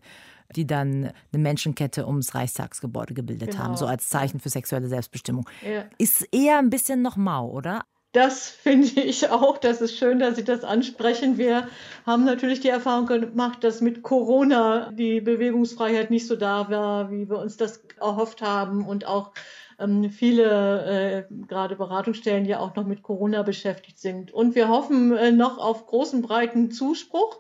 die 0.56 0.68
dann 0.68 1.12
eine 1.32 1.42
Menschenkette 1.42 2.06
ums 2.06 2.36
Reichstagsgebäude 2.36 3.16
gebildet 3.16 3.52
genau. 3.52 3.64
haben, 3.64 3.78
so 3.78 3.88
als 3.88 4.10
Zeichen 4.10 4.40
für 4.40 4.50
sexuelle 4.50 4.88
Selbstbestimmung. 4.88 5.50
Ja. 5.68 5.86
Ist 5.98 6.28
eher 6.32 6.60
ein 6.60 6.70
bisschen 6.70 7.02
noch 7.02 7.18
mau, 7.18 7.50
oder? 7.50 7.86
Das 8.14 8.48
finde 8.50 9.02
ich 9.02 9.30
auch. 9.30 9.58
Das 9.58 9.82
ist 9.82 9.98
schön, 9.98 10.20
dass 10.20 10.36
Sie 10.36 10.44
das 10.44 10.64
ansprechen. 10.64 11.38
Wir 11.40 11.68
haben 12.06 12.26
natürlich 12.26 12.60
die 12.60 12.70
Erfahrung 12.70 13.08
gemacht, 13.08 13.64
dass 13.64 13.82
mit 13.82 14.04
Corona 14.04 14.92
die 14.92 15.20
Bewegungsfreiheit 15.20 16.12
nicht 16.12 16.28
so 16.28 16.36
da 16.36 16.70
war, 16.70 17.12
wie 17.12 17.28
wir 17.28 17.40
uns 17.40 17.58
das 17.58 17.84
erhofft 18.00 18.44
haben 18.44 18.86
und 18.88 19.06
auch 19.08 19.32
ähm, 19.80 20.12
viele 20.12 21.26
äh, 21.30 21.34
gerade 21.48 21.76
Beratungsstellen 21.76 22.46
ja 22.46 22.60
auch 22.60 22.76
noch 22.76 22.86
mit 22.86 23.02
Corona 23.02 23.42
beschäftigt 23.42 23.98
sind. 24.00 24.32
Und 24.32 24.54
wir 24.54 24.68
hoffen 24.70 25.18
äh, 25.18 25.32
noch 25.32 25.58
auf 25.58 25.88
großen, 25.88 26.22
breiten 26.22 26.70
Zuspruch 26.70 27.40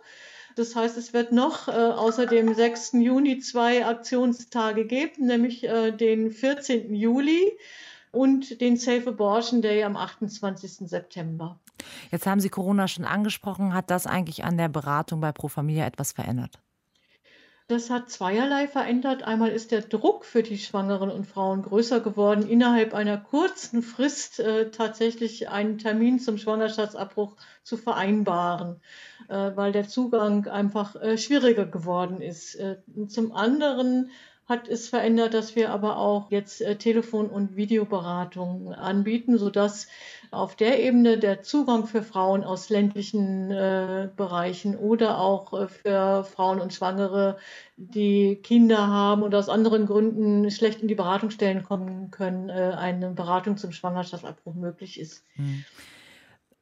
Das 0.55 0.75
heißt, 0.75 0.97
es 0.97 1.13
wird 1.13 1.31
noch 1.31 1.67
äh, 1.67 1.71
außer 1.71 2.25
dem 2.25 2.51
6. 2.53 2.93
Juni 2.93 3.37
zwei 3.39 3.85
Aktionstage 3.85 4.85
geben, 4.85 5.27
nämlich 5.27 5.63
äh, 5.65 5.91
den 5.91 6.31
14. 6.31 6.95
Juli 6.95 7.57
und 8.13 8.61
den 8.61 8.77
Safe 8.77 9.09
Abortion 9.09 9.61
Day 9.61 9.83
am 9.83 9.97
28. 9.97 10.87
September. 10.87 11.59
Jetzt 12.11 12.27
haben 12.27 12.39
Sie 12.39 12.49
Corona 12.49 12.87
schon 12.87 13.05
angesprochen. 13.05 13.73
Hat 13.73 13.89
das 13.89 14.07
eigentlich 14.07 14.43
an 14.45 14.55
der 14.57 14.69
Beratung 14.69 15.19
bei 15.19 15.31
Pro 15.31 15.47
Familia 15.47 15.85
etwas 15.85 16.11
verändert? 16.11 16.59
Das 17.67 17.89
hat 17.89 18.09
zweierlei 18.09 18.67
verändert. 18.67 19.23
Einmal 19.23 19.49
ist 19.49 19.71
der 19.71 19.81
Druck 19.81 20.25
für 20.25 20.43
die 20.43 20.57
Schwangeren 20.57 21.09
und 21.09 21.25
Frauen 21.25 21.63
größer 21.63 22.01
geworden, 22.01 22.47
innerhalb 22.47 22.93
einer 22.93 23.17
kurzen 23.17 23.81
Frist 23.81 24.39
äh, 24.39 24.69
tatsächlich 24.69 25.49
einen 25.49 25.77
Termin 25.77 26.19
zum 26.19 26.37
Schwangerschaftsabbruch 26.37 27.35
zu 27.63 27.77
vereinbaren, 27.77 28.81
äh, 29.29 29.51
weil 29.55 29.71
der 29.71 29.87
Zugang 29.87 30.45
einfach 30.47 30.95
äh, 30.95 31.17
schwieriger 31.17 31.65
geworden 31.65 32.21
ist. 32.21 32.55
Äh, 32.55 32.77
zum 33.07 33.31
anderen 33.31 34.11
hat 34.45 34.67
es 34.67 34.89
verändert, 34.89 35.33
dass 35.33 35.55
wir 35.55 35.71
aber 35.71 35.97
auch 35.97 36.29
jetzt 36.29 36.61
äh, 36.61 36.75
Telefon- 36.75 37.29
und 37.29 37.55
Videoberatung 37.55 38.73
anbieten, 38.73 39.37
sodass 39.37 39.87
auf 40.31 40.55
der 40.55 40.83
Ebene 40.83 41.17
der 41.17 41.43
Zugang 41.43 41.87
für 41.87 42.03
Frauen 42.03 42.43
aus 42.43 42.69
ländlichen 42.69 43.51
äh, 43.51 44.09
Bereichen 44.15 44.75
oder 44.77 45.19
auch 45.19 45.53
äh, 45.53 45.67
für 45.67 46.23
Frauen 46.25 46.59
und 46.59 46.73
Schwangere, 46.73 47.37
die 47.77 48.35
Kinder 48.35 48.87
haben 48.87 49.23
und 49.23 49.33
aus 49.33 49.47
anderen 49.47 49.85
Gründen 49.85 50.51
schlecht 50.51 50.81
in 50.81 50.89
die 50.89 50.95
Beratungsstellen 50.95 51.63
kommen 51.63 52.11
können, 52.11 52.49
äh, 52.49 52.75
eine 52.77 53.11
Beratung 53.11 53.55
zum 53.55 53.71
Schwangerschaftsabbruch 53.71 54.55
möglich 54.55 54.99
ist. 54.99 55.23
Hm. 55.35 55.63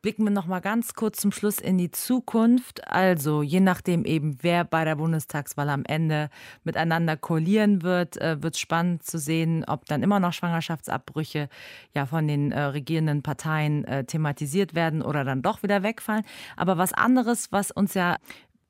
Blicken 0.01 0.23
wir 0.23 0.31
noch 0.31 0.47
mal 0.47 0.61
ganz 0.61 0.95
kurz 0.95 1.17
zum 1.17 1.31
Schluss 1.31 1.59
in 1.59 1.77
die 1.77 1.91
Zukunft. 1.91 2.87
Also, 2.87 3.43
je 3.43 3.59
nachdem 3.59 4.03
eben, 4.03 4.35
wer 4.41 4.63
bei 4.63 4.83
der 4.83 4.95
Bundestagswahl 4.95 5.69
am 5.69 5.83
Ende 5.85 6.31
miteinander 6.63 7.17
koalieren 7.17 7.83
wird, 7.83 8.19
äh, 8.19 8.41
wird 8.41 8.55
es 8.55 8.59
spannend 8.59 9.03
zu 9.03 9.19
sehen, 9.19 9.63
ob 9.67 9.85
dann 9.85 10.01
immer 10.01 10.19
noch 10.19 10.33
Schwangerschaftsabbrüche 10.33 11.49
ja 11.93 12.07
von 12.07 12.27
den 12.27 12.51
äh, 12.51 12.61
regierenden 12.61 13.21
Parteien 13.21 13.85
äh, 13.85 14.03
thematisiert 14.03 14.73
werden 14.73 15.03
oder 15.03 15.23
dann 15.23 15.43
doch 15.43 15.61
wieder 15.61 15.83
wegfallen. 15.83 16.23
Aber 16.57 16.79
was 16.79 16.93
anderes, 16.93 17.51
was 17.51 17.69
uns 17.69 17.93
ja 17.93 18.17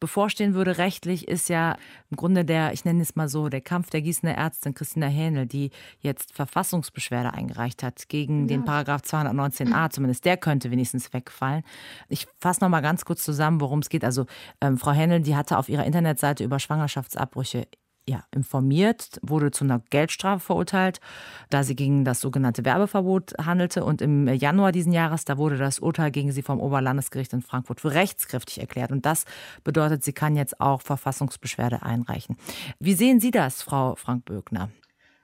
bevorstehen 0.02 0.54
würde 0.54 0.78
rechtlich, 0.78 1.30
ist 1.30 1.48
ja 1.48 1.78
im 2.10 2.18
Grunde 2.18 2.44
der, 2.44 2.74
ich 2.74 2.84
nenne 2.84 3.02
es 3.02 3.16
mal 3.16 3.30
so, 3.30 3.48
der 3.48 3.62
Kampf 3.62 3.90
der 3.92 4.02
Gießener 4.02 4.36
Ärztin 4.36 4.74
Christina 4.74 5.08
Hähnel, 5.08 5.46
die 5.46 5.70
jetzt 6.02 6.34
Verfassungsbeschwerde 6.34 7.34
eingereicht 7.34 7.84
hat 7.84 8.10
gegen 8.10 8.42
ja. 8.42 8.48
den 8.48 8.66
Paragraph 8.66 9.04
219a, 9.04 9.90
zumindest 9.92 10.26
der 10.26 10.36
könnte 10.36 10.72
wenigstens 10.72 11.14
wegfallen. 11.14 11.64
Ich 12.10 12.28
fasse 12.40 12.62
noch 12.62 12.70
mal 12.70 12.82
ganz 12.82 13.06
kurz 13.06 13.24
zusammen, 13.24 13.62
worum 13.62 13.80
es 13.80 13.90
geht. 13.90 14.04
Also 14.04 14.26
ähm, 14.60 14.78
Frau 14.78 14.92
Hähnel, 14.92 15.22
die 15.22 15.36
hatte 15.36 15.58
auf 15.58 15.70
ihrer 15.70 15.86
Internetseite 15.86 16.44
über 16.44 16.60
Schwangerschaftsabbrüche 16.60 17.68
ja, 18.08 18.24
informiert, 18.34 19.20
wurde 19.22 19.52
zu 19.52 19.64
einer 19.64 19.80
Geldstrafe 19.90 20.40
verurteilt, 20.40 21.00
da 21.50 21.64
sie 21.64 21.76
gegen 21.76 22.04
das 22.04 22.22
sogenannte 22.22 22.66
Werbeverbot 22.66 23.34
handelte. 23.44 23.86
Und 23.86 24.02
im 24.02 24.28
Januar 24.28 24.72
diesen 24.72 24.92
Jahres, 24.92 25.26
da 25.26 25.38
wurde 25.38 25.58
das 25.58 25.80
Urteil 25.80 26.12
gegen 26.12 26.32
sie 26.32 26.42
vom 26.42 26.60
Oberlandesgericht 26.60 27.34
in 27.34 27.42
Frankfurt 27.42 27.82
für 27.82 27.94
rechtskräftig 27.94 28.60
erklärt. 28.60 28.92
Und 28.92 29.06
das 29.06 29.26
bedeutet, 29.64 30.04
sie 30.04 30.14
kann 30.14 30.36
jetzt 30.36 30.60
auch 30.60 30.82
Verfassungsbeschwerde 30.82 31.84
einreichen. 31.84 32.38
Wie 32.80 32.94
sehen 32.94 33.20
Sie 33.20 33.32
das, 33.32 33.62
Frau 33.62 33.96
Frank-Bögner? 33.96 34.70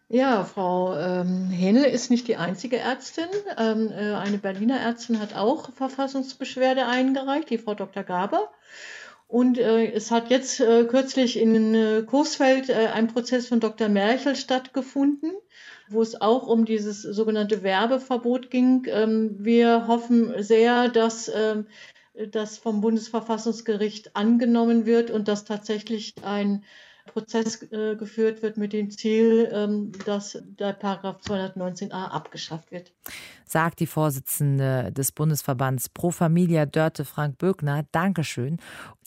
Ja, 0.10 0.46
Frau 0.46 0.96
ähm, 0.96 1.52
ist 1.52 2.10
nicht 2.10 2.30
die 2.30 2.38
einzige 2.38 2.78
Ärztin. 2.78 3.28
Ähm, 3.58 3.92
äh, 3.92 4.14
eine 4.14 4.38
Berliner 4.38 4.80
Ärztin 4.80 5.20
hat 5.20 5.36
auch 5.36 5.74
Verfassungsbeschwerde 5.74 6.86
eingereicht, 6.86 7.50
die 7.50 7.58
Frau 7.58 7.74
Dr. 7.74 8.04
Gaber. 8.04 8.50
Und 9.28 9.58
äh, 9.58 9.92
es 9.92 10.10
hat 10.10 10.30
jetzt 10.30 10.62
äh, 10.62 10.86
kürzlich 10.86 11.38
in 11.38 11.76
äh, 11.76 12.04
Coesfeld 12.04 12.70
äh, 12.70 12.88
ein 12.94 13.08
Prozess 13.08 13.48
von 13.48 13.60
Dr. 13.60 13.90
Merchel 13.90 14.38
stattgefunden, 14.38 15.34
wo 15.90 16.02
es 16.02 16.20
auch 16.22 16.48
um 16.48 16.64
dieses 16.64 17.02
sogenannte 17.02 17.62
Werbeverbot 17.62 18.50
ging. 18.50 18.86
Ähm, 18.88 19.36
wir 19.38 19.88
hoffen 19.88 20.42
sehr, 20.42 20.88
dass 20.88 21.30
ähm, 21.34 21.68
das 22.32 22.58
vom 22.58 22.80
Bundesverfassungsgericht 22.80 24.16
angenommen 24.16 24.86
wird 24.86 25.12
und 25.12 25.28
dass 25.28 25.44
tatsächlich 25.44 26.16
ein 26.24 26.64
Prozess 27.08 27.64
äh, 27.72 27.96
geführt 27.96 28.42
wird 28.42 28.58
mit 28.58 28.74
dem 28.74 28.92
Ziel, 28.92 29.50
ähm, 29.52 29.92
dass 30.06 30.38
der 30.60 30.74
Paragraph 30.74 31.22
219a 31.22 32.10
abgeschafft 32.10 32.72
wird. 32.72 32.92
Sagt 33.46 33.80
die 33.80 33.88
Vorsitzende 33.88 34.92
des 34.92 35.12
Bundesverbands 35.12 35.90
Pro 35.90 36.12
Familia 36.12 36.66
Dörte 36.66 37.06
Frank 37.06 37.38
Böckner. 37.38 37.86
Dankeschön. 37.92 38.58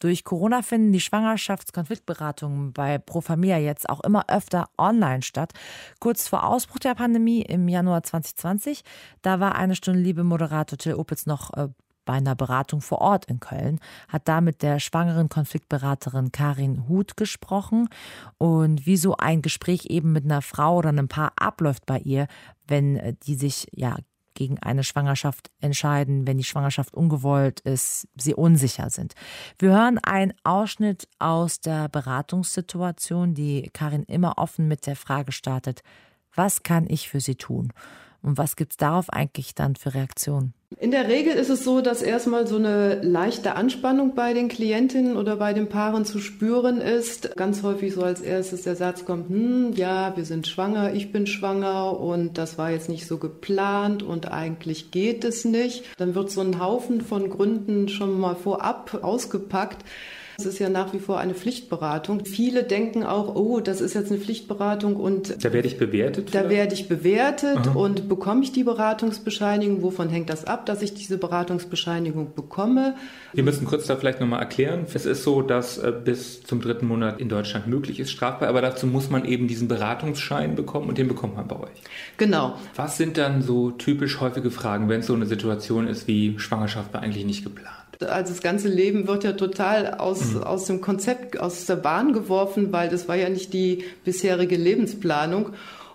Durch 0.00 0.24
Corona 0.24 0.62
finden 0.62 0.92
die 0.92 1.00
Schwangerschaftskonfliktberatungen 1.00 2.72
bei 2.72 2.98
Pro 2.98 3.20
Familia 3.20 3.58
jetzt 3.58 3.88
auch 3.88 4.00
immer 4.00 4.24
öfter 4.28 4.68
online 4.78 5.22
statt. 5.22 5.52
Kurz 5.98 6.26
vor 6.26 6.44
Ausbruch 6.44 6.78
der 6.78 6.94
Pandemie 6.94 7.42
im 7.42 7.68
Januar 7.68 8.02
2020, 8.02 8.82
da 9.22 9.40
war 9.40 9.56
eine 9.56 9.76
Stunde 9.76 10.00
Liebe 10.00 10.24
Moderator 10.24 10.78
Till 10.78 10.94
Opitz 10.94 11.26
noch 11.26 11.52
äh, 11.54 11.68
bei 12.10 12.16
einer 12.16 12.34
Beratung 12.34 12.80
vor 12.80 12.98
Ort 12.98 13.26
in 13.26 13.38
Köln, 13.38 13.78
hat 14.08 14.26
da 14.26 14.40
mit 14.40 14.62
der 14.62 14.80
schwangeren 14.80 15.28
Konfliktberaterin 15.28 16.32
Karin 16.32 16.88
Huth 16.88 17.16
gesprochen 17.16 17.88
und 18.36 18.84
wie 18.84 18.96
so 18.96 19.16
ein 19.16 19.42
Gespräch 19.42 19.86
eben 19.90 20.10
mit 20.10 20.24
einer 20.24 20.42
Frau 20.42 20.78
oder 20.78 20.88
einem 20.88 21.06
Paar 21.06 21.30
abläuft 21.36 21.86
bei 21.86 22.00
ihr, 22.00 22.26
wenn 22.66 22.96
äh, 22.96 23.14
die 23.22 23.36
sich 23.36 23.68
ja 23.70 23.96
gegen 24.34 24.58
eine 24.58 24.82
Schwangerschaft 24.82 25.52
entscheiden, 25.60 26.26
wenn 26.26 26.36
die 26.36 26.42
Schwangerschaft 26.42 26.94
ungewollt 26.94 27.60
ist, 27.60 28.08
sie 28.16 28.34
unsicher 28.34 28.90
sind. 28.90 29.14
Wir 29.60 29.70
hören 29.70 29.98
einen 29.98 30.34
Ausschnitt 30.42 31.06
aus 31.20 31.60
der 31.60 31.88
Beratungssituation, 31.88 33.34
die 33.34 33.70
Karin 33.72 34.02
immer 34.02 34.36
offen 34.36 34.66
mit 34.66 34.88
der 34.88 34.96
Frage 34.96 35.30
startet, 35.30 35.82
was 36.34 36.64
kann 36.64 36.86
ich 36.88 37.08
für 37.08 37.20
sie 37.20 37.36
tun? 37.36 37.72
Und 38.20 38.36
was 38.36 38.56
gibt 38.56 38.72
es 38.72 38.76
darauf 38.78 39.10
eigentlich 39.10 39.54
dann 39.54 39.76
für 39.76 39.94
Reaktionen? 39.94 40.54
In 40.78 40.92
der 40.92 41.08
Regel 41.08 41.32
ist 41.34 41.50
es 41.50 41.64
so, 41.64 41.80
dass 41.80 42.00
erstmal 42.00 42.46
so 42.46 42.54
eine 42.54 43.02
leichte 43.02 43.56
Anspannung 43.56 44.14
bei 44.14 44.34
den 44.34 44.48
Klientinnen 44.48 45.16
oder 45.16 45.34
bei 45.34 45.52
den 45.52 45.68
Paaren 45.68 46.04
zu 46.04 46.20
spüren 46.20 46.80
ist. 46.80 47.34
Ganz 47.34 47.64
häufig 47.64 47.92
so 47.92 48.04
als 48.04 48.20
erstes 48.20 48.62
der 48.62 48.76
Satz 48.76 49.04
kommt, 49.04 49.30
hm, 49.30 49.72
ja, 49.74 50.16
wir 50.16 50.24
sind 50.24 50.46
schwanger, 50.46 50.94
ich 50.94 51.10
bin 51.10 51.26
schwanger 51.26 51.98
und 51.98 52.38
das 52.38 52.56
war 52.56 52.70
jetzt 52.70 52.88
nicht 52.88 53.08
so 53.08 53.18
geplant 53.18 54.04
und 54.04 54.30
eigentlich 54.30 54.92
geht 54.92 55.24
es 55.24 55.44
nicht. 55.44 55.84
Dann 55.98 56.14
wird 56.14 56.30
so 56.30 56.40
ein 56.40 56.60
Haufen 56.60 57.00
von 57.00 57.30
Gründen 57.30 57.88
schon 57.88 58.20
mal 58.20 58.36
vorab 58.36 59.00
ausgepackt 59.02 59.84
es 60.40 60.46
ist 60.46 60.58
ja 60.58 60.68
nach 60.68 60.92
wie 60.92 60.98
vor 60.98 61.18
eine 61.18 61.34
Pflichtberatung. 61.34 62.24
Viele 62.24 62.64
denken 62.64 63.04
auch, 63.04 63.34
oh, 63.34 63.60
das 63.60 63.80
ist 63.80 63.94
jetzt 63.94 64.10
eine 64.10 64.20
Pflichtberatung 64.20 64.96
und 64.96 65.44
da 65.44 65.52
werde 65.52 65.68
ich 65.68 65.78
bewertet. 65.78 66.34
Da 66.34 66.48
werde 66.48 66.74
ich 66.74 66.88
bewertet 66.88 67.58
Aha. 67.58 67.72
und 67.72 68.08
bekomme 68.08 68.42
ich 68.42 68.52
die 68.52 68.64
Beratungsbescheinigung. 68.64 69.82
Wovon 69.82 70.08
hängt 70.08 70.30
das 70.30 70.46
ab, 70.46 70.66
dass 70.66 70.82
ich 70.82 70.94
diese 70.94 71.18
Beratungsbescheinigung 71.18 72.34
bekomme? 72.34 72.94
Wir 73.32 73.44
müssen 73.44 73.66
kurz 73.66 73.86
da 73.86 73.96
vielleicht 73.96 74.20
nochmal 74.20 74.40
erklären. 74.40 74.86
Es 74.92 75.06
ist 75.06 75.22
so, 75.22 75.42
dass 75.42 75.78
äh, 75.78 75.92
bis 75.92 76.42
zum 76.42 76.60
dritten 76.60 76.86
Monat 76.86 77.20
in 77.20 77.28
Deutschland 77.28 77.66
möglich 77.66 78.00
ist, 78.00 78.10
strafbar, 78.10 78.48
aber 78.48 78.62
dazu 78.62 78.86
muss 78.86 79.10
man 79.10 79.24
eben 79.24 79.48
diesen 79.48 79.68
Beratungsschein 79.68 80.54
bekommen 80.54 80.88
und 80.88 80.98
den 80.98 81.08
bekommt 81.08 81.36
man 81.36 81.46
bei 81.46 81.56
euch. 81.56 81.82
Genau. 82.16 82.54
Was 82.74 82.96
sind 82.96 83.18
dann 83.18 83.42
so 83.42 83.70
typisch 83.70 84.20
häufige 84.20 84.50
Fragen, 84.50 84.88
wenn 84.88 85.00
es 85.00 85.06
so 85.06 85.14
eine 85.14 85.26
Situation 85.26 85.86
ist 85.86 86.08
wie 86.08 86.38
Schwangerschaft 86.38 86.94
war 86.94 87.02
eigentlich 87.02 87.24
nicht 87.24 87.44
geplant? 87.44 87.89
Also 88.02 88.32
das 88.32 88.42
ganze 88.42 88.68
Leben 88.68 89.06
wird 89.06 89.24
ja 89.24 89.32
total 89.32 89.94
aus, 89.94 90.32
mhm. 90.32 90.42
aus 90.42 90.64
dem 90.66 90.80
Konzept, 90.80 91.38
aus 91.38 91.66
der 91.66 91.76
Bahn 91.76 92.12
geworfen, 92.12 92.72
weil 92.72 92.88
das 92.88 93.08
war 93.08 93.16
ja 93.16 93.28
nicht 93.28 93.52
die 93.52 93.84
bisherige 94.04 94.56
Lebensplanung. 94.56 95.50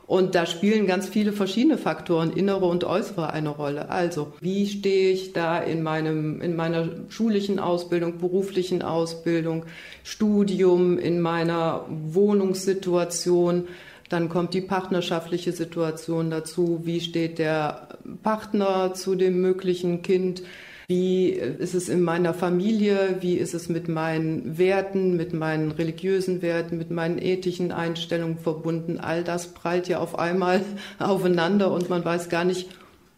Und 0.08 0.36
da 0.36 0.46
spielen 0.46 0.86
ganz 0.86 1.08
viele 1.08 1.34
verschiedene 1.34 1.80
Faktoren, 1.80 2.32
innere 2.32 2.66
und 2.66 2.84
äußere, 2.84 3.32
eine 3.32 3.50
Rolle. 3.50 3.90
Also, 3.90 4.34
wie 4.40 4.68
stehe 4.68 5.12
ich 5.12 5.34
da 5.34 5.58
in 5.58 5.82
meinem, 5.82 6.42
in 6.42 6.56
meiner 6.56 6.90
schulischen 7.10 7.58
Ausbildung, 7.58 8.20
beruflichen 8.20 8.84
Ausbildung, 8.84 9.66
Studium, 10.04 11.00
in 11.00 11.22
meiner 11.22 11.86
Wohnungssituation? 11.90 13.68
Dann 14.10 14.30
kommt 14.30 14.54
die 14.54 14.62
partnerschaftliche 14.62 15.52
Situation 15.52 16.30
dazu. 16.30 16.82
Wie 16.84 17.00
steht 17.00 17.40
der 17.40 17.88
Partner 18.22 18.94
zu 18.94 19.16
dem 19.16 19.42
möglichen 19.42 20.04
Kind? 20.04 20.44
Wie 20.88 21.30
ist 21.30 21.74
es 21.74 21.90
in 21.90 22.02
meiner 22.02 22.34
Familie? 22.34 23.18
Wie 23.22 23.36
ist 23.36 23.54
es 23.54 23.70
mit 23.70 23.88
meinen 23.88 24.58
Werten, 24.58 25.18
mit 25.18 25.34
meinen 25.34 25.72
religiösen 25.72 26.42
Werten, 26.42 26.78
mit 26.78 26.92
meinen 26.92 27.18
ethischen 27.18 27.72
Einstellungen 27.72 28.38
verbunden? 28.38 29.00
All 29.00 29.24
das 29.24 29.48
prallt 29.48 29.88
ja 29.88 30.00
auf 30.00 30.20
einmal 30.20 30.62
aufeinander 31.00 31.72
und 31.72 31.90
man 31.90 32.06
weiß 32.06 32.30
gar 32.30 32.46
nicht, 32.46 32.70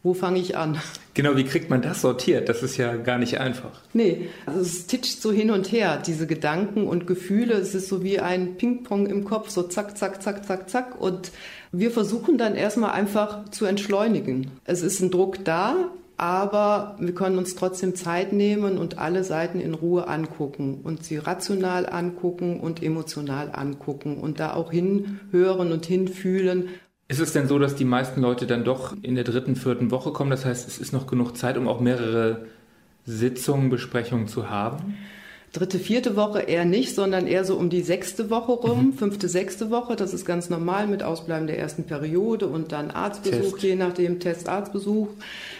wo 0.03 0.13
fange 0.13 0.39
ich 0.39 0.55
an? 0.55 0.79
Genau, 1.15 1.35
wie 1.35 1.43
kriegt 1.43 1.69
man 1.69 1.81
das 1.81 2.01
sortiert? 2.01 2.47
Das 2.47 2.63
ist 2.63 2.77
ja 2.77 2.95
gar 2.95 3.17
nicht 3.17 3.39
einfach. 3.39 3.81
Nee, 3.91 4.29
also 4.45 4.61
es 4.61 4.87
titscht 4.87 5.21
so 5.21 5.31
hin 5.31 5.51
und 5.51 5.71
her, 5.71 6.01
diese 6.05 6.27
Gedanken 6.27 6.87
und 6.87 7.07
Gefühle. 7.07 7.55
Es 7.55 7.75
ist 7.75 7.89
so 7.89 8.03
wie 8.03 8.19
ein 8.19 8.55
Ping-Pong 8.55 9.07
im 9.07 9.25
Kopf, 9.25 9.49
so 9.49 9.63
zack, 9.63 9.97
zack, 9.97 10.21
zack, 10.21 10.45
zack, 10.45 10.69
zack. 10.69 11.01
Und 11.01 11.31
wir 11.73 11.91
versuchen 11.91 12.37
dann 12.37 12.55
erstmal 12.55 12.91
einfach 12.91 13.49
zu 13.49 13.65
entschleunigen. 13.65 14.51
Es 14.63 14.81
ist 14.81 15.01
ein 15.01 15.11
Druck 15.11 15.43
da, 15.43 15.89
aber 16.17 16.95
wir 16.99 17.13
können 17.13 17.37
uns 17.37 17.55
trotzdem 17.55 17.95
Zeit 17.95 18.33
nehmen 18.33 18.79
und 18.79 18.97
alle 18.97 19.23
Seiten 19.23 19.59
in 19.59 19.75
Ruhe 19.75 20.07
angucken 20.07 20.81
und 20.83 21.03
sie 21.03 21.17
rational 21.17 21.87
angucken 21.87 22.59
und 22.59 22.81
emotional 22.81 23.51
angucken 23.53 24.17
und 24.17 24.39
da 24.39 24.53
auch 24.53 24.71
hinhören 24.71 25.71
und 25.71 25.85
hinfühlen. 25.85 26.69
Ist 27.07 27.19
es 27.19 27.33
denn 27.33 27.47
so, 27.47 27.59
dass 27.59 27.75
die 27.75 27.85
meisten 27.85 28.21
Leute 28.21 28.47
dann 28.47 28.63
doch 28.63 28.95
in 29.01 29.15
der 29.15 29.23
dritten, 29.23 29.55
vierten 29.55 29.91
Woche 29.91 30.11
kommen? 30.11 30.31
Das 30.31 30.43
heißt, 30.43 30.67
es 30.67 30.79
ist 30.79 30.91
noch 30.91 31.07
genug 31.07 31.37
Zeit, 31.37 31.55
um 31.57 31.67
auch 31.67 31.79
mehrere 31.79 32.47
Sitzungen, 33.05 33.69
Besprechungen 33.69 34.27
zu 34.27 34.49
haben? 34.49 34.95
Dritte, 35.53 35.79
vierte 35.79 36.15
Woche 36.15 36.41
eher 36.41 36.65
nicht, 36.65 36.93
sondern 36.93 37.27
eher 37.27 37.43
so 37.43 37.55
um 37.55 37.69
die 37.69 37.81
sechste 37.81 38.29
Woche 38.29 38.51
rum, 38.51 38.87
mhm. 38.87 38.93
fünfte, 38.93 39.29
sechste 39.29 39.71
Woche. 39.71 39.95
Das 39.95 40.13
ist 40.13 40.25
ganz 40.25 40.49
normal 40.49 40.87
mit 40.87 41.03
Ausbleiben 41.03 41.47
der 41.47 41.57
ersten 41.57 41.83
Periode 41.83 42.47
und 42.47 42.71
dann 42.71 42.91
Arztbesuch, 42.91 43.53
Test. 43.53 43.63
je 43.63 43.75
nachdem 43.75 44.19
Testarztbesuch. 44.19 45.09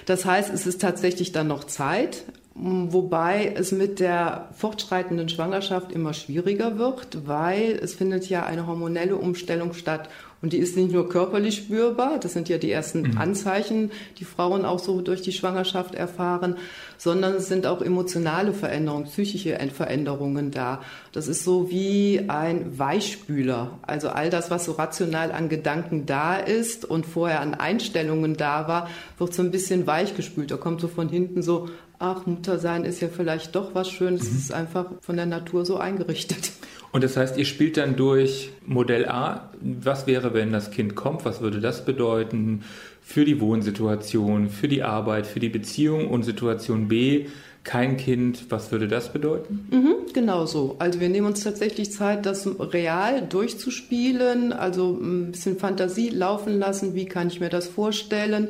Das 0.06 0.26
heißt, 0.26 0.54
es 0.54 0.68
ist 0.68 0.82
tatsächlich 0.82 1.32
dann 1.32 1.48
noch 1.48 1.64
Zeit, 1.64 2.24
wobei 2.54 3.54
es 3.56 3.72
mit 3.72 4.00
der 4.00 4.50
fortschreitenden 4.58 5.30
Schwangerschaft 5.30 5.92
immer 5.92 6.14
schwieriger 6.14 6.78
wird, 6.78 7.28
weil 7.28 7.80
es 7.82 7.94
findet 7.94 8.30
ja 8.30 8.46
eine 8.46 8.68
hormonelle 8.68 9.16
Umstellung 9.16 9.74
statt 9.74 10.10
und 10.42 10.54
die 10.54 10.58
ist 10.58 10.78
nicht 10.78 10.92
nur 10.92 11.10
körperlich 11.10 11.56
spürbar, 11.56 12.20
das 12.20 12.34
sind 12.34 12.48
ja 12.48 12.58
die 12.58 12.72
ersten 12.72 13.02
mhm. 13.02 13.18
Anzeichen, 13.18 13.92
die 14.20 14.26
Frauen 14.26 14.66
auch 14.66 14.80
so 14.80 15.02
durch 15.02 15.22
die 15.22 15.32
Schwangerschaft 15.32 15.96
erfahren, 15.96 16.58
sondern 16.98 17.36
es 17.36 17.48
sind 17.48 17.66
auch 17.66 17.82
emotionale 17.82 18.54
Veränderungen, 18.54 19.06
psychische 19.06 19.58
Veränderungen 19.74 20.52
da. 20.52 20.82
Das 21.12 21.28
ist 21.28 21.44
so 21.44 21.70
wie 21.72 22.26
ein 22.28 22.78
Weichspüler. 22.78 23.80
Also 23.82 24.10
all 24.10 24.30
das, 24.30 24.52
was 24.52 24.66
so 24.66 24.74
rational 24.74 25.32
an 25.32 25.50
Gedanken 25.50 26.06
da 26.06 26.36
ist 26.36 26.86
und 26.86 27.06
vorher 27.06 27.42
an 27.42 27.56
Einstellungen 27.56 28.38
da 28.38 28.68
war, 28.68 28.90
wird 29.18 29.34
so 29.34 29.42
ein 29.42 29.52
bisschen 29.52 29.88
weichgespült. 29.88 30.52
Da 30.52 30.58
kommt 30.58 30.82
so 30.82 30.88
von 30.88 31.10
hinten 31.10 31.42
so, 31.42 31.70
ach, 32.00 32.26
Muttersein 32.26 32.86
ist 32.86 33.02
ja 33.02 33.08
vielleicht 33.08 33.56
doch 33.56 33.74
was 33.74 33.90
Schönes. 33.90 34.24
Es 34.24 34.32
mhm. 34.32 34.38
ist 34.38 34.54
einfach 34.54 34.86
von 35.02 35.16
der 35.16 35.26
Natur 35.26 35.66
so 35.66 35.78
eingerichtet. 35.78 36.52
Und 36.92 37.04
das 37.04 37.18
heißt, 37.18 37.38
ihr 37.38 37.46
spielt 37.46 37.78
dann 37.78 37.96
durch 37.96 38.50
Modell 38.66 39.08
A. 39.08 39.52
Was 39.62 40.08
wäre, 40.08 40.34
wenn 40.34 40.52
das 40.52 40.72
Kind 40.72 40.96
kommt? 40.96 41.26
Was 41.26 41.42
würde 41.42 41.60
das 41.60 41.86
bedeuten 41.86 42.64
für 43.02 43.26
die 43.26 43.40
Wohnsituation, 43.40 44.50
für 44.50 44.68
die 44.68 44.84
Arbeit, 44.84 45.28
für 45.28 45.40
die 45.40 45.50
Beziehung? 45.50 46.10
Und 46.10 46.24
Situation 46.24 46.88
B, 46.88 47.26
kein 47.64 47.98
Kind, 47.98 48.46
was 48.50 48.72
würde 48.72 48.88
das 48.88 49.12
bedeuten? 49.12 49.68
Mhm, 49.70 50.14
genau 50.14 50.46
so. 50.46 50.78
Also 50.80 51.02
wir 51.02 51.10
nehmen 51.10 51.28
uns 51.28 51.44
tatsächlich 51.44 51.92
Zeit, 51.92 52.26
das 52.26 52.48
real 52.60 53.22
durchzuspielen, 53.22 54.54
also 54.54 54.98
ein 54.98 55.32
bisschen 55.32 55.58
Fantasie 55.58 56.10
laufen 56.10 56.58
lassen. 56.58 56.96
Wie 56.96 57.06
kann 57.06 57.28
ich 57.28 57.42
mir 57.42 57.50
das 57.50 57.68
vorstellen? 57.68 58.50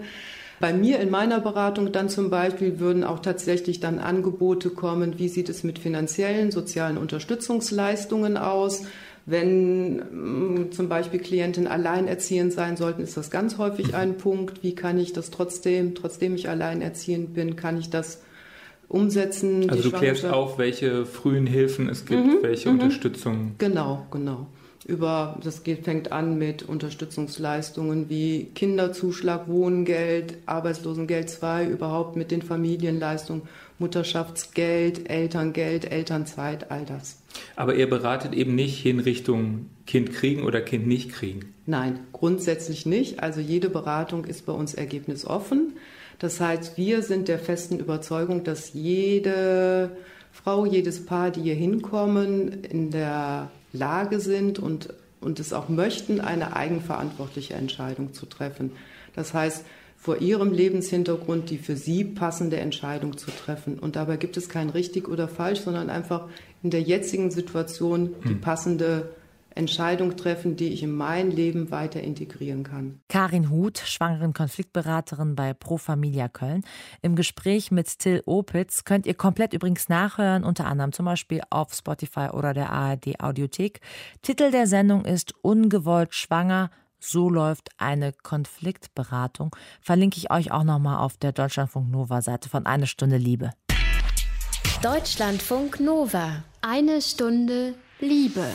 Bei 0.60 0.74
mir 0.74 1.00
in 1.00 1.12
meiner 1.12 1.40
Beratung 1.40 1.92
dann 1.92 2.10
zum 2.10 2.30
Beispiel 2.30 2.80
würden 2.80 3.04
auch 3.04 3.20
tatsächlich 3.20 3.80
dann 3.80 4.00
Angebote 4.00 4.72
kommen, 4.72 5.20
wie 5.20 5.30
sieht 5.30 5.50
es 5.50 5.64
mit 5.64 5.78
finanziellen, 5.78 6.52
sozialen 6.52 6.98
Unterstützungsleistungen 6.98 8.38
aus. 8.38 8.84
Wenn 9.28 9.98
mm, 9.98 10.72
zum 10.72 10.90
Beispiel 10.90 11.20
Klientinnen 11.20 11.68
alleinerziehend 11.68 12.54
sein 12.54 12.78
sollten, 12.78 13.02
ist 13.02 13.18
das 13.18 13.30
ganz 13.30 13.58
häufig 13.58 13.94
ein 13.94 14.18
Punkt. 14.18 14.64
Wie 14.64 14.74
kann 14.74 14.98
ich 14.98 15.14
das 15.14 15.30
trotzdem, 15.30 15.94
trotzdem 15.96 16.34
ich 16.34 16.50
alleinerziehend 16.50 17.34
bin, 17.34 17.56
kann 17.56 17.78
ich 17.78 17.90
das 17.90 18.22
umsetzen? 18.88 19.70
Also 19.70 19.90
du 19.90 19.98
klärst 19.98 20.26
auf, 20.26 20.58
welche 20.58 21.06
frühen 21.06 21.46
Hilfen 21.46 21.90
es 21.90 22.06
gibt, 22.06 22.26
mhm, 22.26 22.38
welche 22.42 22.70
mhm. 22.70 22.80
Unterstützung. 22.80 23.56
Genau, 23.60 24.08
genau 24.12 24.48
über, 24.86 25.40
das 25.44 25.64
geht, 25.64 25.84
fängt 25.84 26.12
an 26.12 26.38
mit 26.38 26.64
Unterstützungsleistungen 26.64 28.10
wie 28.10 28.48
Kinderzuschlag, 28.56 29.48
Wohngeld, 29.48 30.38
Arbeitslosengeld 30.46 31.30
2, 31.30 31.66
überhaupt 31.66 32.16
mit 32.16 32.32
den 32.32 32.42
Familienleistungen, 32.42 33.44
Mutterschaftsgeld, 33.80 35.10
Elterngeld, 35.10 35.92
Elternzeit, 35.92 36.72
all 36.72 36.86
das. 36.86 37.22
Aber 37.56 37.76
ihr 37.76 37.90
beratet 37.90 38.34
eben 38.34 38.56
nicht 38.56 38.86
in 38.86 39.00
Richtung 39.00 39.68
Kind 39.86 40.14
kriegen 40.14 40.44
oder 40.44 40.62
Kind 40.62 40.88
nicht 40.88 41.12
kriegen? 41.12 41.54
Nein, 41.66 42.00
grundsätzlich 42.12 42.86
nicht. 42.86 43.22
Also 43.22 43.40
jede 43.40 43.70
Beratung 43.70 44.26
ist 44.26 44.46
bei 44.46 44.54
uns 44.54 44.74
ergebnisoffen. 44.74 45.74
Das 46.20 46.40
heißt, 46.40 46.78
wir 46.78 47.04
sind 47.04 47.28
der 47.28 47.40
festen 47.40 47.80
Überzeugung, 47.80 48.44
dass 48.44 48.74
jede 48.74 49.92
Frau, 50.32 50.66
jedes 50.66 51.06
Paar, 51.06 51.30
die 51.30 51.42
hier 51.42 51.56
hinkommen, 51.56 52.64
in 52.64 52.90
der 52.90 53.52
Lage 53.74 54.20
sind 54.20 54.60
und, 54.60 54.94
und 55.22 55.40
es 55.40 55.54
auch 55.54 55.70
möchten, 55.70 56.22
eine 56.22 56.56
eigenverantwortliche 56.56 57.54
Entscheidung 57.54 58.14
zu 58.14 58.26
treffen. 58.26 58.72
Das 59.16 59.34
heißt, 59.34 59.66
vor 59.98 60.22
ihrem 60.22 60.52
Lebenshintergrund 60.52 61.50
die 61.50 61.58
für 61.58 61.76
sie 61.76 62.04
passende 62.04 62.58
Entscheidung 62.58 63.18
zu 63.18 63.32
treffen. 63.32 63.80
Und 63.80 63.96
dabei 63.96 64.18
gibt 64.18 64.38
es 64.38 64.48
kein 64.48 64.70
richtig 64.70 65.08
oder 65.08 65.28
falsch, 65.28 65.62
sondern 65.62 65.90
einfach 65.90 66.28
in 66.64 66.70
der 66.70 66.82
jetzigen 66.82 67.32
Situation 67.32 68.16
die 68.26 68.30
hm. 68.30 68.42
passende 68.42 68.86
Entscheidung 68.86 69.27
treffen, 69.66 70.56
die 70.56 70.70
ich 70.70 70.84
in 70.84 70.92
mein 70.92 71.32
Leben 71.32 71.72
weiter 71.72 72.02
integrieren 72.02 72.64
kann. 72.64 73.02
Karin 73.10 73.50
Huth, 73.50 73.80
schwangeren 73.80 74.34
Konfliktberaterin 74.34 75.36
bei 75.36 75.54
Pro 75.54 75.78
Familia 75.78 76.28
Köln. 76.28 76.64
Im 77.02 77.16
Gespräch 77.16 77.72
mit 77.72 78.00
Till 78.00 78.22
Opitz 78.26 78.84
könnt 78.84 79.06
ihr 79.06 79.16
komplett 79.16 79.54
übrigens 79.54 79.90
nachhören, 79.90 80.44
unter 80.44 80.66
anderem 80.66 80.92
zum 80.92 81.06
Beispiel 81.06 81.42
auf 81.50 81.74
Spotify 81.74 82.30
oder 82.32 82.54
der 82.54 82.72
ARD 82.72 83.20
Audiothek. 83.20 83.82
Titel 84.22 84.52
der 84.52 84.68
Sendung 84.68 85.06
ist 85.06 85.34
Ungewollt 85.42 86.14
schwanger. 86.14 86.70
So 87.00 87.30
läuft 87.30 87.70
eine 87.78 88.12
Konfliktberatung. 88.12 89.56
Verlinke 89.82 90.18
ich 90.18 90.32
euch 90.32 90.52
auch 90.52 90.64
nochmal 90.64 90.98
auf 90.98 91.18
der 91.18 91.32
Deutschlandfunk 91.32 91.92
Nova 91.92 92.22
Seite 92.22 92.50
von 92.50 92.66
Eine 92.66 92.88
Stunde 92.88 93.18
Liebe. 93.18 93.52
Deutschlandfunk 94.82 95.80
Nova. 95.80 96.44
Eine 96.62 97.02
Stunde 97.02 97.76
Liebe. 98.00 98.46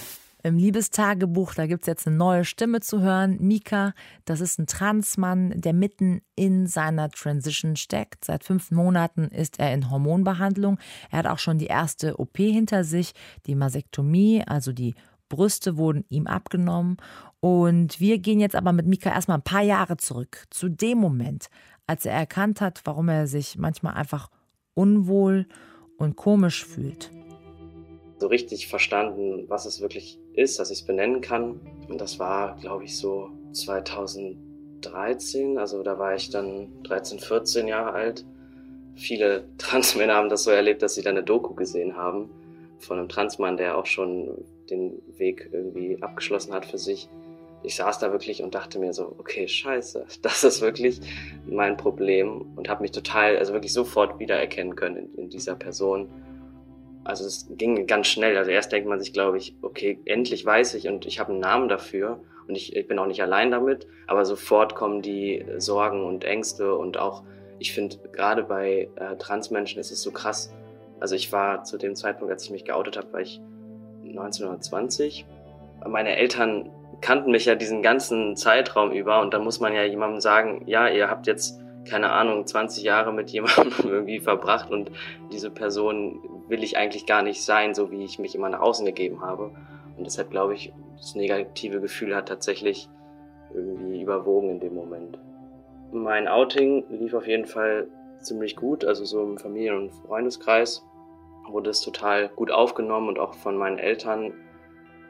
Im 0.44 0.56
Liebestagebuch, 0.56 1.54
da 1.54 1.66
gibt 1.66 1.82
es 1.82 1.86
jetzt 1.86 2.06
eine 2.06 2.16
neue 2.16 2.44
Stimme 2.44 2.80
zu 2.80 3.00
hören. 3.00 3.38
Mika, 3.40 3.94
das 4.24 4.40
ist 4.40 4.58
ein 4.58 4.66
Transmann, 4.66 5.52
der 5.54 5.72
mitten 5.72 6.20
in 6.34 6.66
seiner 6.66 7.10
Transition 7.10 7.76
steckt. 7.76 8.24
Seit 8.24 8.42
fünf 8.42 8.72
Monaten 8.72 9.28
ist 9.28 9.60
er 9.60 9.72
in 9.72 9.88
Hormonbehandlung. 9.88 10.80
Er 11.12 11.20
hat 11.20 11.26
auch 11.28 11.38
schon 11.38 11.58
die 11.58 11.66
erste 11.66 12.18
OP 12.18 12.36
hinter 12.38 12.82
sich, 12.82 13.12
die 13.46 13.54
Masektomie, 13.54 14.42
also 14.44 14.72
die 14.72 14.96
Brüste 15.28 15.76
wurden 15.76 16.04
ihm 16.08 16.26
abgenommen. 16.26 16.96
Und 17.38 18.00
wir 18.00 18.18
gehen 18.18 18.40
jetzt 18.40 18.56
aber 18.56 18.72
mit 18.72 18.86
Mika 18.86 19.10
erstmal 19.10 19.38
ein 19.38 19.42
paar 19.42 19.62
Jahre 19.62 19.96
zurück, 19.96 20.46
zu 20.50 20.68
dem 20.68 20.98
Moment, 20.98 21.50
als 21.86 22.04
er 22.04 22.14
erkannt 22.14 22.60
hat, 22.60 22.80
warum 22.84 23.08
er 23.08 23.28
sich 23.28 23.58
manchmal 23.58 23.94
einfach 23.94 24.28
unwohl 24.74 25.46
und 25.98 26.16
komisch 26.16 26.64
fühlt 26.64 27.12
so 28.22 28.28
richtig 28.28 28.68
verstanden, 28.68 29.44
was 29.48 29.66
es 29.66 29.82
wirklich 29.82 30.18
ist, 30.32 30.60
dass 30.60 30.70
ich 30.70 30.78
es 30.78 30.86
benennen 30.86 31.20
kann. 31.20 31.60
Und 31.88 32.00
das 32.00 32.20
war, 32.20 32.56
glaube 32.60 32.84
ich, 32.84 32.96
so 32.96 33.30
2013. 33.52 35.58
Also 35.58 35.82
da 35.82 35.98
war 35.98 36.14
ich 36.14 36.30
dann 36.30 36.68
13, 36.84 37.18
14 37.18 37.66
Jahre 37.66 37.90
alt. 37.92 38.24
Viele 38.94 39.48
Transmänner 39.58 40.14
haben 40.14 40.28
das 40.28 40.44
so 40.44 40.52
erlebt, 40.52 40.82
dass 40.82 40.94
sie 40.94 41.02
dann 41.02 41.16
eine 41.16 41.24
Doku 41.24 41.54
gesehen 41.54 41.96
haben 41.96 42.30
von 42.78 42.98
einem 42.98 43.08
Transmann, 43.08 43.56
der 43.56 43.76
auch 43.76 43.86
schon 43.86 44.44
den 44.70 45.02
Weg 45.18 45.50
irgendwie 45.52 46.00
abgeschlossen 46.00 46.54
hat 46.54 46.64
für 46.64 46.78
sich. 46.78 47.08
Ich 47.64 47.74
saß 47.76 47.98
da 47.98 48.12
wirklich 48.12 48.42
und 48.42 48.54
dachte 48.54 48.78
mir 48.78 48.92
so, 48.92 49.16
okay, 49.18 49.48
scheiße, 49.48 50.06
das 50.22 50.44
ist 50.44 50.62
wirklich 50.62 51.00
mein 51.44 51.76
Problem 51.76 52.52
und 52.54 52.68
habe 52.68 52.82
mich 52.82 52.92
total, 52.92 53.36
also 53.36 53.52
wirklich 53.52 53.72
sofort 53.72 54.20
wiedererkennen 54.20 54.76
können 54.76 54.96
in, 54.96 55.14
in 55.14 55.28
dieser 55.28 55.56
Person 55.56 56.08
also 57.04 57.24
es 57.24 57.48
ging 57.50 57.86
ganz 57.86 58.08
schnell. 58.08 58.36
Also 58.36 58.50
erst 58.50 58.72
denkt 58.72 58.88
man 58.88 59.00
sich, 59.00 59.12
glaube 59.12 59.38
ich, 59.38 59.54
okay, 59.62 60.00
endlich 60.04 60.44
weiß 60.44 60.74
ich 60.74 60.88
und 60.88 61.06
ich 61.06 61.18
habe 61.20 61.32
einen 61.32 61.40
Namen 61.40 61.68
dafür 61.68 62.20
und 62.48 62.56
ich, 62.56 62.76
ich 62.76 62.86
bin 62.86 62.98
auch 62.98 63.06
nicht 63.06 63.22
allein 63.22 63.50
damit, 63.50 63.86
aber 64.06 64.24
sofort 64.24 64.74
kommen 64.74 65.02
die 65.02 65.44
Sorgen 65.58 66.04
und 66.04 66.24
Ängste 66.24 66.74
und 66.74 66.98
auch, 66.98 67.24
ich 67.58 67.72
finde, 67.72 67.96
gerade 68.12 68.44
bei 68.44 68.88
äh, 68.96 69.16
Transmenschen 69.16 69.80
ist 69.80 69.90
es 69.90 70.02
so 70.02 70.10
krass. 70.10 70.52
Also 71.00 71.14
ich 71.14 71.32
war 71.32 71.64
zu 71.64 71.78
dem 71.78 71.94
Zeitpunkt, 71.96 72.32
als 72.32 72.44
ich 72.44 72.50
mich 72.50 72.64
geoutet 72.64 72.96
habe, 72.96 73.12
war 73.12 73.20
ich 73.20 73.40
1920. 74.04 75.26
Meine 75.86 76.16
Eltern 76.16 76.70
kannten 77.00 77.32
mich 77.32 77.46
ja 77.46 77.56
diesen 77.56 77.82
ganzen 77.82 78.36
Zeitraum 78.36 78.92
über 78.92 79.20
und 79.20 79.34
da 79.34 79.40
muss 79.40 79.58
man 79.58 79.74
ja 79.74 79.82
jemandem 79.82 80.20
sagen, 80.20 80.62
ja, 80.66 80.88
ihr 80.88 81.10
habt 81.10 81.26
jetzt 81.26 81.60
keine 81.88 82.10
Ahnung, 82.10 82.46
20 82.46 82.84
Jahre 82.84 83.12
mit 83.12 83.30
jemandem 83.30 83.72
irgendwie 83.84 84.20
verbracht 84.20 84.70
und 84.70 84.90
diese 85.32 85.50
Person 85.50 86.20
will 86.48 86.62
ich 86.62 86.76
eigentlich 86.76 87.06
gar 87.06 87.22
nicht 87.22 87.42
sein, 87.42 87.74
so 87.74 87.90
wie 87.90 88.04
ich 88.04 88.18
mich 88.18 88.34
immer 88.34 88.48
nach 88.48 88.60
außen 88.60 88.86
gegeben 88.86 89.22
habe. 89.22 89.50
Und 89.96 90.04
deshalb 90.04 90.30
glaube 90.30 90.54
ich, 90.54 90.72
das 90.96 91.14
negative 91.14 91.80
Gefühl 91.80 92.14
hat 92.14 92.28
tatsächlich 92.28 92.88
irgendwie 93.54 94.02
überwogen 94.02 94.50
in 94.50 94.60
dem 94.60 94.74
Moment. 94.74 95.18
Mein 95.92 96.28
Outing 96.28 96.84
lief 96.90 97.12
auf 97.14 97.26
jeden 97.26 97.46
Fall 97.46 97.88
ziemlich 98.18 98.56
gut, 98.56 98.84
also 98.84 99.04
so 99.04 99.22
im 99.22 99.38
Familien- 99.38 99.76
und 99.76 99.90
Freundeskreis 100.06 100.82
wurde 101.48 101.70
es 101.70 101.80
total 101.80 102.28
gut 102.28 102.50
aufgenommen 102.50 103.08
und 103.08 103.18
auch 103.18 103.34
von 103.34 103.56
meinen 103.56 103.78
Eltern. 103.78 104.32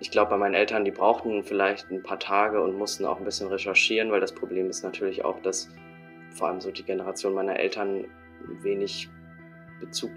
Ich 0.01 0.11
glaube, 0.11 0.31
bei 0.31 0.37
meinen 0.37 0.55
Eltern, 0.55 0.85
die 0.85 0.91
brauchten 0.91 1.45
vielleicht 1.45 1.91
ein 1.91 2.03
paar 2.03 2.19
Tage 2.19 2.61
und 2.63 2.77
mussten 2.77 3.05
auch 3.05 3.19
ein 3.19 3.25
bisschen 3.25 3.49
recherchieren, 3.49 4.11
weil 4.11 4.21
das 4.21 4.33
Problem 4.33 4.69
ist 4.69 4.83
natürlich 4.83 5.25
auch, 5.25 5.39
dass 5.41 5.69
vor 6.33 6.49
allem 6.49 6.61
so 6.61 6.71
die 6.71 6.83
Generation 6.83 7.35
meiner 7.35 7.59
Eltern 7.59 8.07
wenig 8.63 9.09
Bezug 9.81 10.11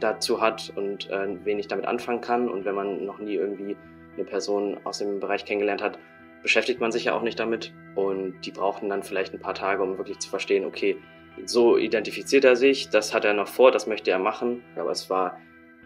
dazu 0.00 0.40
hat 0.40 0.72
und 0.76 1.10
äh, 1.10 1.44
wenig 1.44 1.68
damit 1.68 1.86
anfangen 1.86 2.20
kann. 2.20 2.48
Und 2.48 2.64
wenn 2.64 2.74
man 2.74 3.04
noch 3.04 3.18
nie 3.18 3.34
irgendwie 3.34 3.76
eine 4.14 4.24
Person 4.24 4.78
aus 4.84 4.98
dem 4.98 5.20
Bereich 5.20 5.44
kennengelernt 5.44 5.82
hat, 5.82 5.98
beschäftigt 6.42 6.80
man 6.80 6.92
sich 6.92 7.04
ja 7.04 7.14
auch 7.14 7.22
nicht 7.22 7.38
damit. 7.38 7.72
Und 7.94 8.40
die 8.42 8.50
brauchten 8.50 8.88
dann 8.88 9.02
vielleicht 9.02 9.34
ein 9.34 9.40
paar 9.40 9.54
Tage, 9.54 9.82
um 9.82 9.98
wirklich 9.98 10.18
zu 10.18 10.28
verstehen, 10.28 10.64
okay, 10.64 10.96
so 11.44 11.76
identifiziert 11.76 12.44
er 12.44 12.56
sich, 12.56 12.88
das 12.88 13.12
hat 13.12 13.24
er 13.24 13.34
noch 13.34 13.48
vor, 13.48 13.70
das 13.70 13.86
möchte 13.86 14.10
er 14.10 14.18
machen. 14.18 14.62
Aber 14.76 14.90
es 14.90 15.10
war 15.10 15.38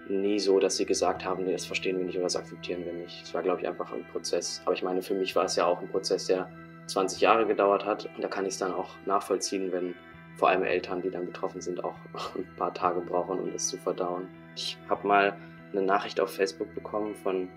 nie 0.08 0.38
so, 0.38 0.58
dass 0.58 0.76
sie 0.76 0.86
gesagt 0.86 1.24
haben, 1.24 1.44
nee, 1.44 1.52
das 1.52 1.66
verstehen 1.66 1.98
wir 1.98 2.04
nicht 2.04 2.16
oder 2.16 2.24
das 2.24 2.36
akzeptieren 2.36 2.84
wir 2.84 2.92
nicht. 2.92 3.22
Es 3.22 3.32
war, 3.32 3.42
glaube 3.42 3.60
ich, 3.60 3.68
einfach 3.68 3.92
ein 3.92 4.04
Prozess. 4.12 4.60
Aber 4.64 4.74
ich 4.74 4.82
meine, 4.82 5.02
für 5.02 5.14
mich 5.14 5.34
war 5.36 5.44
es 5.44 5.56
ja 5.56 5.66
auch 5.66 5.80
ein 5.80 5.88
Prozess, 5.88 6.26
der 6.26 6.50
20 6.90 7.20
Jahre 7.20 7.46
gedauert 7.46 7.84
hat. 7.84 8.08
Und 8.16 8.22
da 8.22 8.28
kann 8.28 8.44
ich 8.44 8.54
es 8.54 8.58
dann 8.58 8.72
auch 8.72 8.90
nachvollziehen, 9.06 9.72
wenn 9.72 9.94
vor 10.36 10.48
allem 10.48 10.62
Eltern, 10.62 11.02
die 11.02 11.10
dann 11.10 11.26
betroffen 11.26 11.60
sind, 11.60 11.84
auch 11.84 11.96
ein 12.36 12.46
paar 12.56 12.74
Tage 12.74 13.00
brauchen, 13.00 13.38
um 13.38 13.52
das 13.52 13.68
zu 13.68 13.76
verdauen. 13.76 14.28
Ich 14.56 14.78
habe 14.88 15.06
mal 15.06 15.36
eine 15.72 15.82
Nachricht 15.82 16.20
auf 16.20 16.34
Facebook 16.34 16.74
bekommen 16.74 17.14
von 17.14 17.48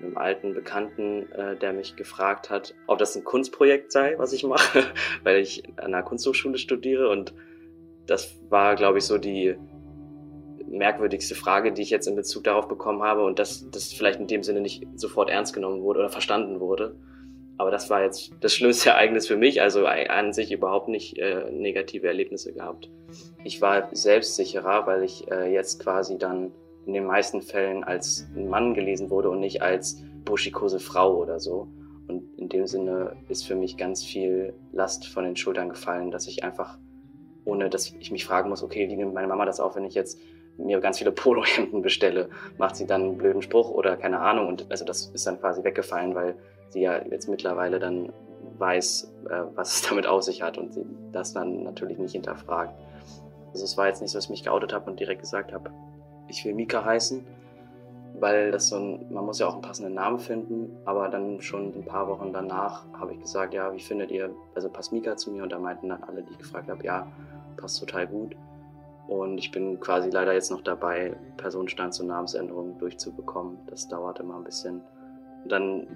einem 0.00 0.16
alten 0.18 0.54
Bekannten, 0.54 1.30
äh, 1.32 1.56
der 1.56 1.72
mich 1.72 1.96
gefragt 1.96 2.50
hat, 2.50 2.74
ob 2.86 2.98
das 2.98 3.16
ein 3.16 3.24
Kunstprojekt 3.24 3.92
sei, 3.92 4.14
was 4.18 4.32
ich 4.32 4.44
mache, 4.44 4.84
weil 5.22 5.38
ich 5.38 5.62
an 5.76 5.94
einer 5.94 6.02
Kunsthochschule 6.02 6.58
studiere 6.58 7.08
und 7.08 7.34
das 8.06 8.38
war, 8.50 8.76
glaube 8.76 8.98
ich, 8.98 9.04
so 9.04 9.16
die 9.16 9.56
merkwürdigste 10.66 11.34
Frage, 11.34 11.72
die 11.72 11.82
ich 11.82 11.90
jetzt 11.90 12.06
in 12.06 12.16
Bezug 12.16 12.44
darauf 12.44 12.68
bekommen 12.68 13.02
habe 13.02 13.24
und 13.24 13.38
dass 13.38 13.70
das 13.70 13.92
vielleicht 13.92 14.20
in 14.20 14.26
dem 14.26 14.42
Sinne 14.42 14.60
nicht 14.60 14.86
sofort 14.96 15.30
ernst 15.30 15.54
genommen 15.54 15.82
wurde 15.82 16.00
oder 16.00 16.10
verstanden 16.10 16.60
wurde. 16.60 16.96
Aber 17.56 17.70
das 17.70 17.88
war 17.90 18.02
jetzt 18.02 18.32
das 18.40 18.54
schlimmste 18.54 18.90
Ereignis 18.90 19.26
für 19.26 19.36
mich, 19.36 19.62
also 19.62 19.86
an 19.86 20.32
sich 20.32 20.52
überhaupt 20.52 20.88
nicht 20.88 21.18
äh, 21.18 21.50
negative 21.50 22.06
Erlebnisse 22.06 22.52
gehabt. 22.52 22.90
Ich 23.44 23.60
war 23.60 23.88
selbstsicherer, 23.92 24.86
weil 24.86 25.04
ich 25.04 25.30
äh, 25.30 25.52
jetzt 25.52 25.80
quasi 25.80 26.18
dann 26.18 26.52
in 26.86 26.92
den 26.92 27.06
meisten 27.06 27.42
Fällen 27.42 27.84
als 27.84 28.26
Mann 28.34 28.74
gelesen 28.74 29.10
wurde 29.10 29.30
und 29.30 29.40
nicht 29.40 29.62
als 29.62 30.02
buschikose 30.24 30.80
Frau 30.80 31.16
oder 31.16 31.40
so. 31.40 31.68
Und 32.08 32.38
in 32.38 32.48
dem 32.48 32.66
Sinne 32.66 33.16
ist 33.28 33.46
für 33.46 33.54
mich 33.54 33.76
ganz 33.76 34.04
viel 34.04 34.54
Last 34.72 35.06
von 35.06 35.24
den 35.24 35.36
Schultern 35.36 35.70
gefallen, 35.70 36.10
dass 36.10 36.26
ich 36.26 36.44
einfach, 36.44 36.78
ohne 37.44 37.70
dass 37.70 37.94
ich 37.98 38.10
mich 38.10 38.26
fragen 38.26 38.50
muss, 38.50 38.62
okay, 38.62 38.88
wie 38.88 38.96
nimmt 38.96 39.14
meine 39.14 39.28
Mama 39.28 39.46
das 39.46 39.60
auf, 39.60 39.76
wenn 39.76 39.84
ich 39.84 39.94
jetzt 39.94 40.20
mir 40.58 40.80
ganz 40.80 40.98
viele 40.98 41.12
Polohemden 41.12 41.80
bestelle? 41.80 42.28
Macht 42.58 42.76
sie 42.76 42.86
dann 42.86 43.02
einen 43.02 43.18
blöden 43.18 43.42
Spruch 43.42 43.70
oder 43.70 43.96
keine 43.96 44.20
Ahnung? 44.20 44.48
Und 44.48 44.70
also 44.70 44.84
das 44.84 45.06
ist 45.06 45.26
dann 45.26 45.40
quasi 45.40 45.64
weggefallen, 45.64 46.14
weil 46.14 46.36
sie 46.74 46.82
ja 46.82 47.02
jetzt 47.06 47.28
mittlerweile 47.28 47.78
dann 47.78 48.12
weiß, 48.58 49.12
äh, 49.30 49.42
was 49.54 49.76
es 49.76 49.82
damit 49.88 50.06
auf 50.06 50.22
sich 50.22 50.42
hat 50.42 50.58
und 50.58 50.76
das 51.12 51.32
dann 51.32 51.62
natürlich 51.62 51.98
nicht 51.98 52.12
hinterfragt. 52.12 52.74
Also 53.52 53.64
es 53.64 53.76
war 53.76 53.86
jetzt 53.86 54.02
nicht 54.02 54.10
so, 54.10 54.18
dass 54.18 54.24
ich 54.24 54.30
mich 54.30 54.44
geoutet 54.44 54.72
habe 54.72 54.90
und 54.90 55.00
direkt 55.00 55.22
gesagt 55.22 55.52
habe, 55.52 55.70
ich 56.28 56.44
will 56.44 56.54
Mika 56.54 56.84
heißen, 56.84 57.24
weil 58.18 58.50
das 58.50 58.68
so 58.68 58.76
ein, 58.76 59.12
man 59.12 59.24
muss 59.24 59.38
ja 59.38 59.46
auch 59.46 59.54
einen 59.54 59.62
passenden 59.62 59.94
Namen 59.94 60.18
finden, 60.18 60.76
aber 60.84 61.08
dann 61.08 61.40
schon 61.40 61.72
ein 61.74 61.84
paar 61.84 62.08
Wochen 62.08 62.32
danach 62.32 62.84
habe 62.98 63.12
ich 63.12 63.20
gesagt, 63.20 63.54
ja, 63.54 63.72
wie 63.72 63.80
findet 63.80 64.10
ihr, 64.10 64.30
also 64.54 64.68
passt 64.68 64.92
Mika 64.92 65.16
zu 65.16 65.30
mir 65.30 65.42
und 65.42 65.52
da 65.52 65.58
meinten 65.58 65.88
dann 65.88 66.02
alle, 66.02 66.22
die 66.22 66.32
ich 66.32 66.38
gefragt 66.38 66.68
habe, 66.68 66.84
ja, 66.84 67.06
passt 67.56 67.80
total 67.80 68.06
gut. 68.06 68.34
Und 69.06 69.38
ich 69.38 69.50
bin 69.50 69.78
quasi 69.80 70.10
leider 70.10 70.32
jetzt 70.32 70.50
noch 70.50 70.62
dabei, 70.62 71.14
Personenstand 71.36 71.92
zur 71.92 72.06
Namensänderung 72.06 72.78
durchzubekommen. 72.78 73.58
Das 73.66 73.86
dauert 73.86 74.18
immer 74.18 74.36
ein 74.36 74.44
bisschen. 74.44 74.80
Und 75.42 75.52
dann 75.52 75.86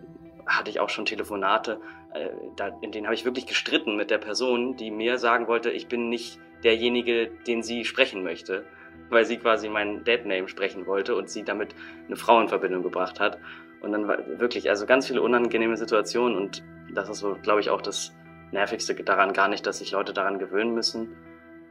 hatte 0.48 0.70
ich 0.70 0.80
auch 0.80 0.88
schon 0.88 1.04
Telefonate, 1.04 1.80
äh, 2.14 2.30
da, 2.56 2.68
in 2.80 2.90
denen 2.90 3.06
habe 3.06 3.14
ich 3.14 3.24
wirklich 3.24 3.46
gestritten 3.46 3.96
mit 3.96 4.10
der 4.10 4.18
Person, 4.18 4.76
die 4.76 4.90
mir 4.90 5.18
sagen 5.18 5.46
wollte, 5.46 5.70
ich 5.70 5.88
bin 5.88 6.08
nicht 6.08 6.40
derjenige, 6.64 7.30
den 7.46 7.62
sie 7.62 7.84
sprechen 7.84 8.22
möchte, 8.22 8.64
weil 9.10 9.24
sie 9.24 9.36
quasi 9.36 9.68
meinen 9.68 10.04
Deadname 10.04 10.48
sprechen 10.48 10.86
wollte 10.86 11.14
und 11.14 11.30
sie 11.30 11.44
damit 11.44 11.74
eine 12.06 12.16
Frau 12.16 12.40
in 12.40 12.48
Verbindung 12.48 12.82
gebracht 12.82 13.20
hat. 13.20 13.38
Und 13.80 13.92
dann 13.92 14.08
war 14.08 14.18
wirklich, 14.40 14.68
also 14.68 14.86
ganz 14.86 15.06
viele 15.06 15.22
unangenehme 15.22 15.76
Situationen 15.76 16.36
und 16.36 16.64
das 16.92 17.08
ist 17.08 17.18
so, 17.18 17.36
glaube 17.42 17.60
ich, 17.60 17.70
auch 17.70 17.82
das 17.82 18.12
Nervigste 18.50 18.94
daran 18.94 19.32
gar 19.32 19.48
nicht, 19.48 19.66
dass 19.66 19.78
sich 19.78 19.92
Leute 19.92 20.12
daran 20.12 20.38
gewöhnen 20.38 20.74
müssen. 20.74 21.16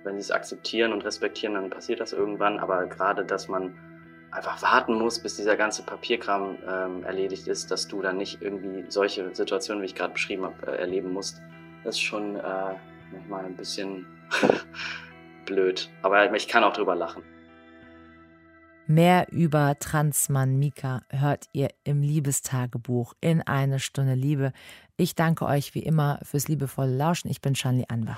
Wenn 0.03 0.15
sie 0.15 0.21
es 0.21 0.31
akzeptieren 0.31 0.93
und 0.93 1.03
respektieren, 1.03 1.55
dann 1.55 1.69
passiert 1.69 1.99
das 1.99 2.13
irgendwann. 2.13 2.59
Aber 2.59 2.85
gerade, 2.85 3.25
dass 3.25 3.47
man 3.47 3.77
einfach 4.37 4.61
warten 4.61 4.93
muss, 4.93 5.19
bis 5.19 5.35
dieser 5.35 5.57
ganze 5.57 5.83
Papierkram 5.83 6.57
ähm, 6.67 7.03
erledigt 7.03 7.47
ist, 7.47 7.71
dass 7.71 7.87
du 7.87 8.01
dann 8.01 8.17
nicht 8.17 8.41
irgendwie 8.41 8.85
solche 8.89 9.33
Situationen, 9.33 9.81
wie 9.81 9.87
ich 9.87 9.95
gerade 9.95 10.13
beschrieben 10.13 10.45
habe, 10.45 10.67
äh, 10.67 10.77
erleben 10.77 11.11
musst. 11.11 11.41
Das 11.83 11.95
ist 11.95 12.01
schon 12.01 12.35
äh, 12.35 12.75
manchmal 13.11 13.45
ein 13.45 13.55
bisschen 13.57 14.05
blöd. 15.45 15.89
Aber 16.03 16.33
ich 16.35 16.47
kann 16.47 16.63
auch 16.63 16.73
drüber 16.73 16.95
lachen. 16.95 17.23
Mehr 18.85 19.27
über 19.31 19.77
Transmann 19.79 20.57
Mika 20.57 21.01
hört 21.09 21.47
ihr 21.51 21.69
im 21.83 22.01
Liebestagebuch 22.01 23.13
in 23.19 23.41
eine 23.41 23.79
Stunde 23.79 24.13
Liebe. 24.13 24.53
Ich 24.95 25.13
danke 25.13 25.45
euch 25.45 25.75
wie 25.75 25.83
immer 25.83 26.19
fürs 26.23 26.47
liebevolle 26.47 26.95
Lauschen. 26.95 27.29
Ich 27.29 27.41
bin 27.41 27.53
Shanli 27.53 27.85
Anwar. 27.89 28.17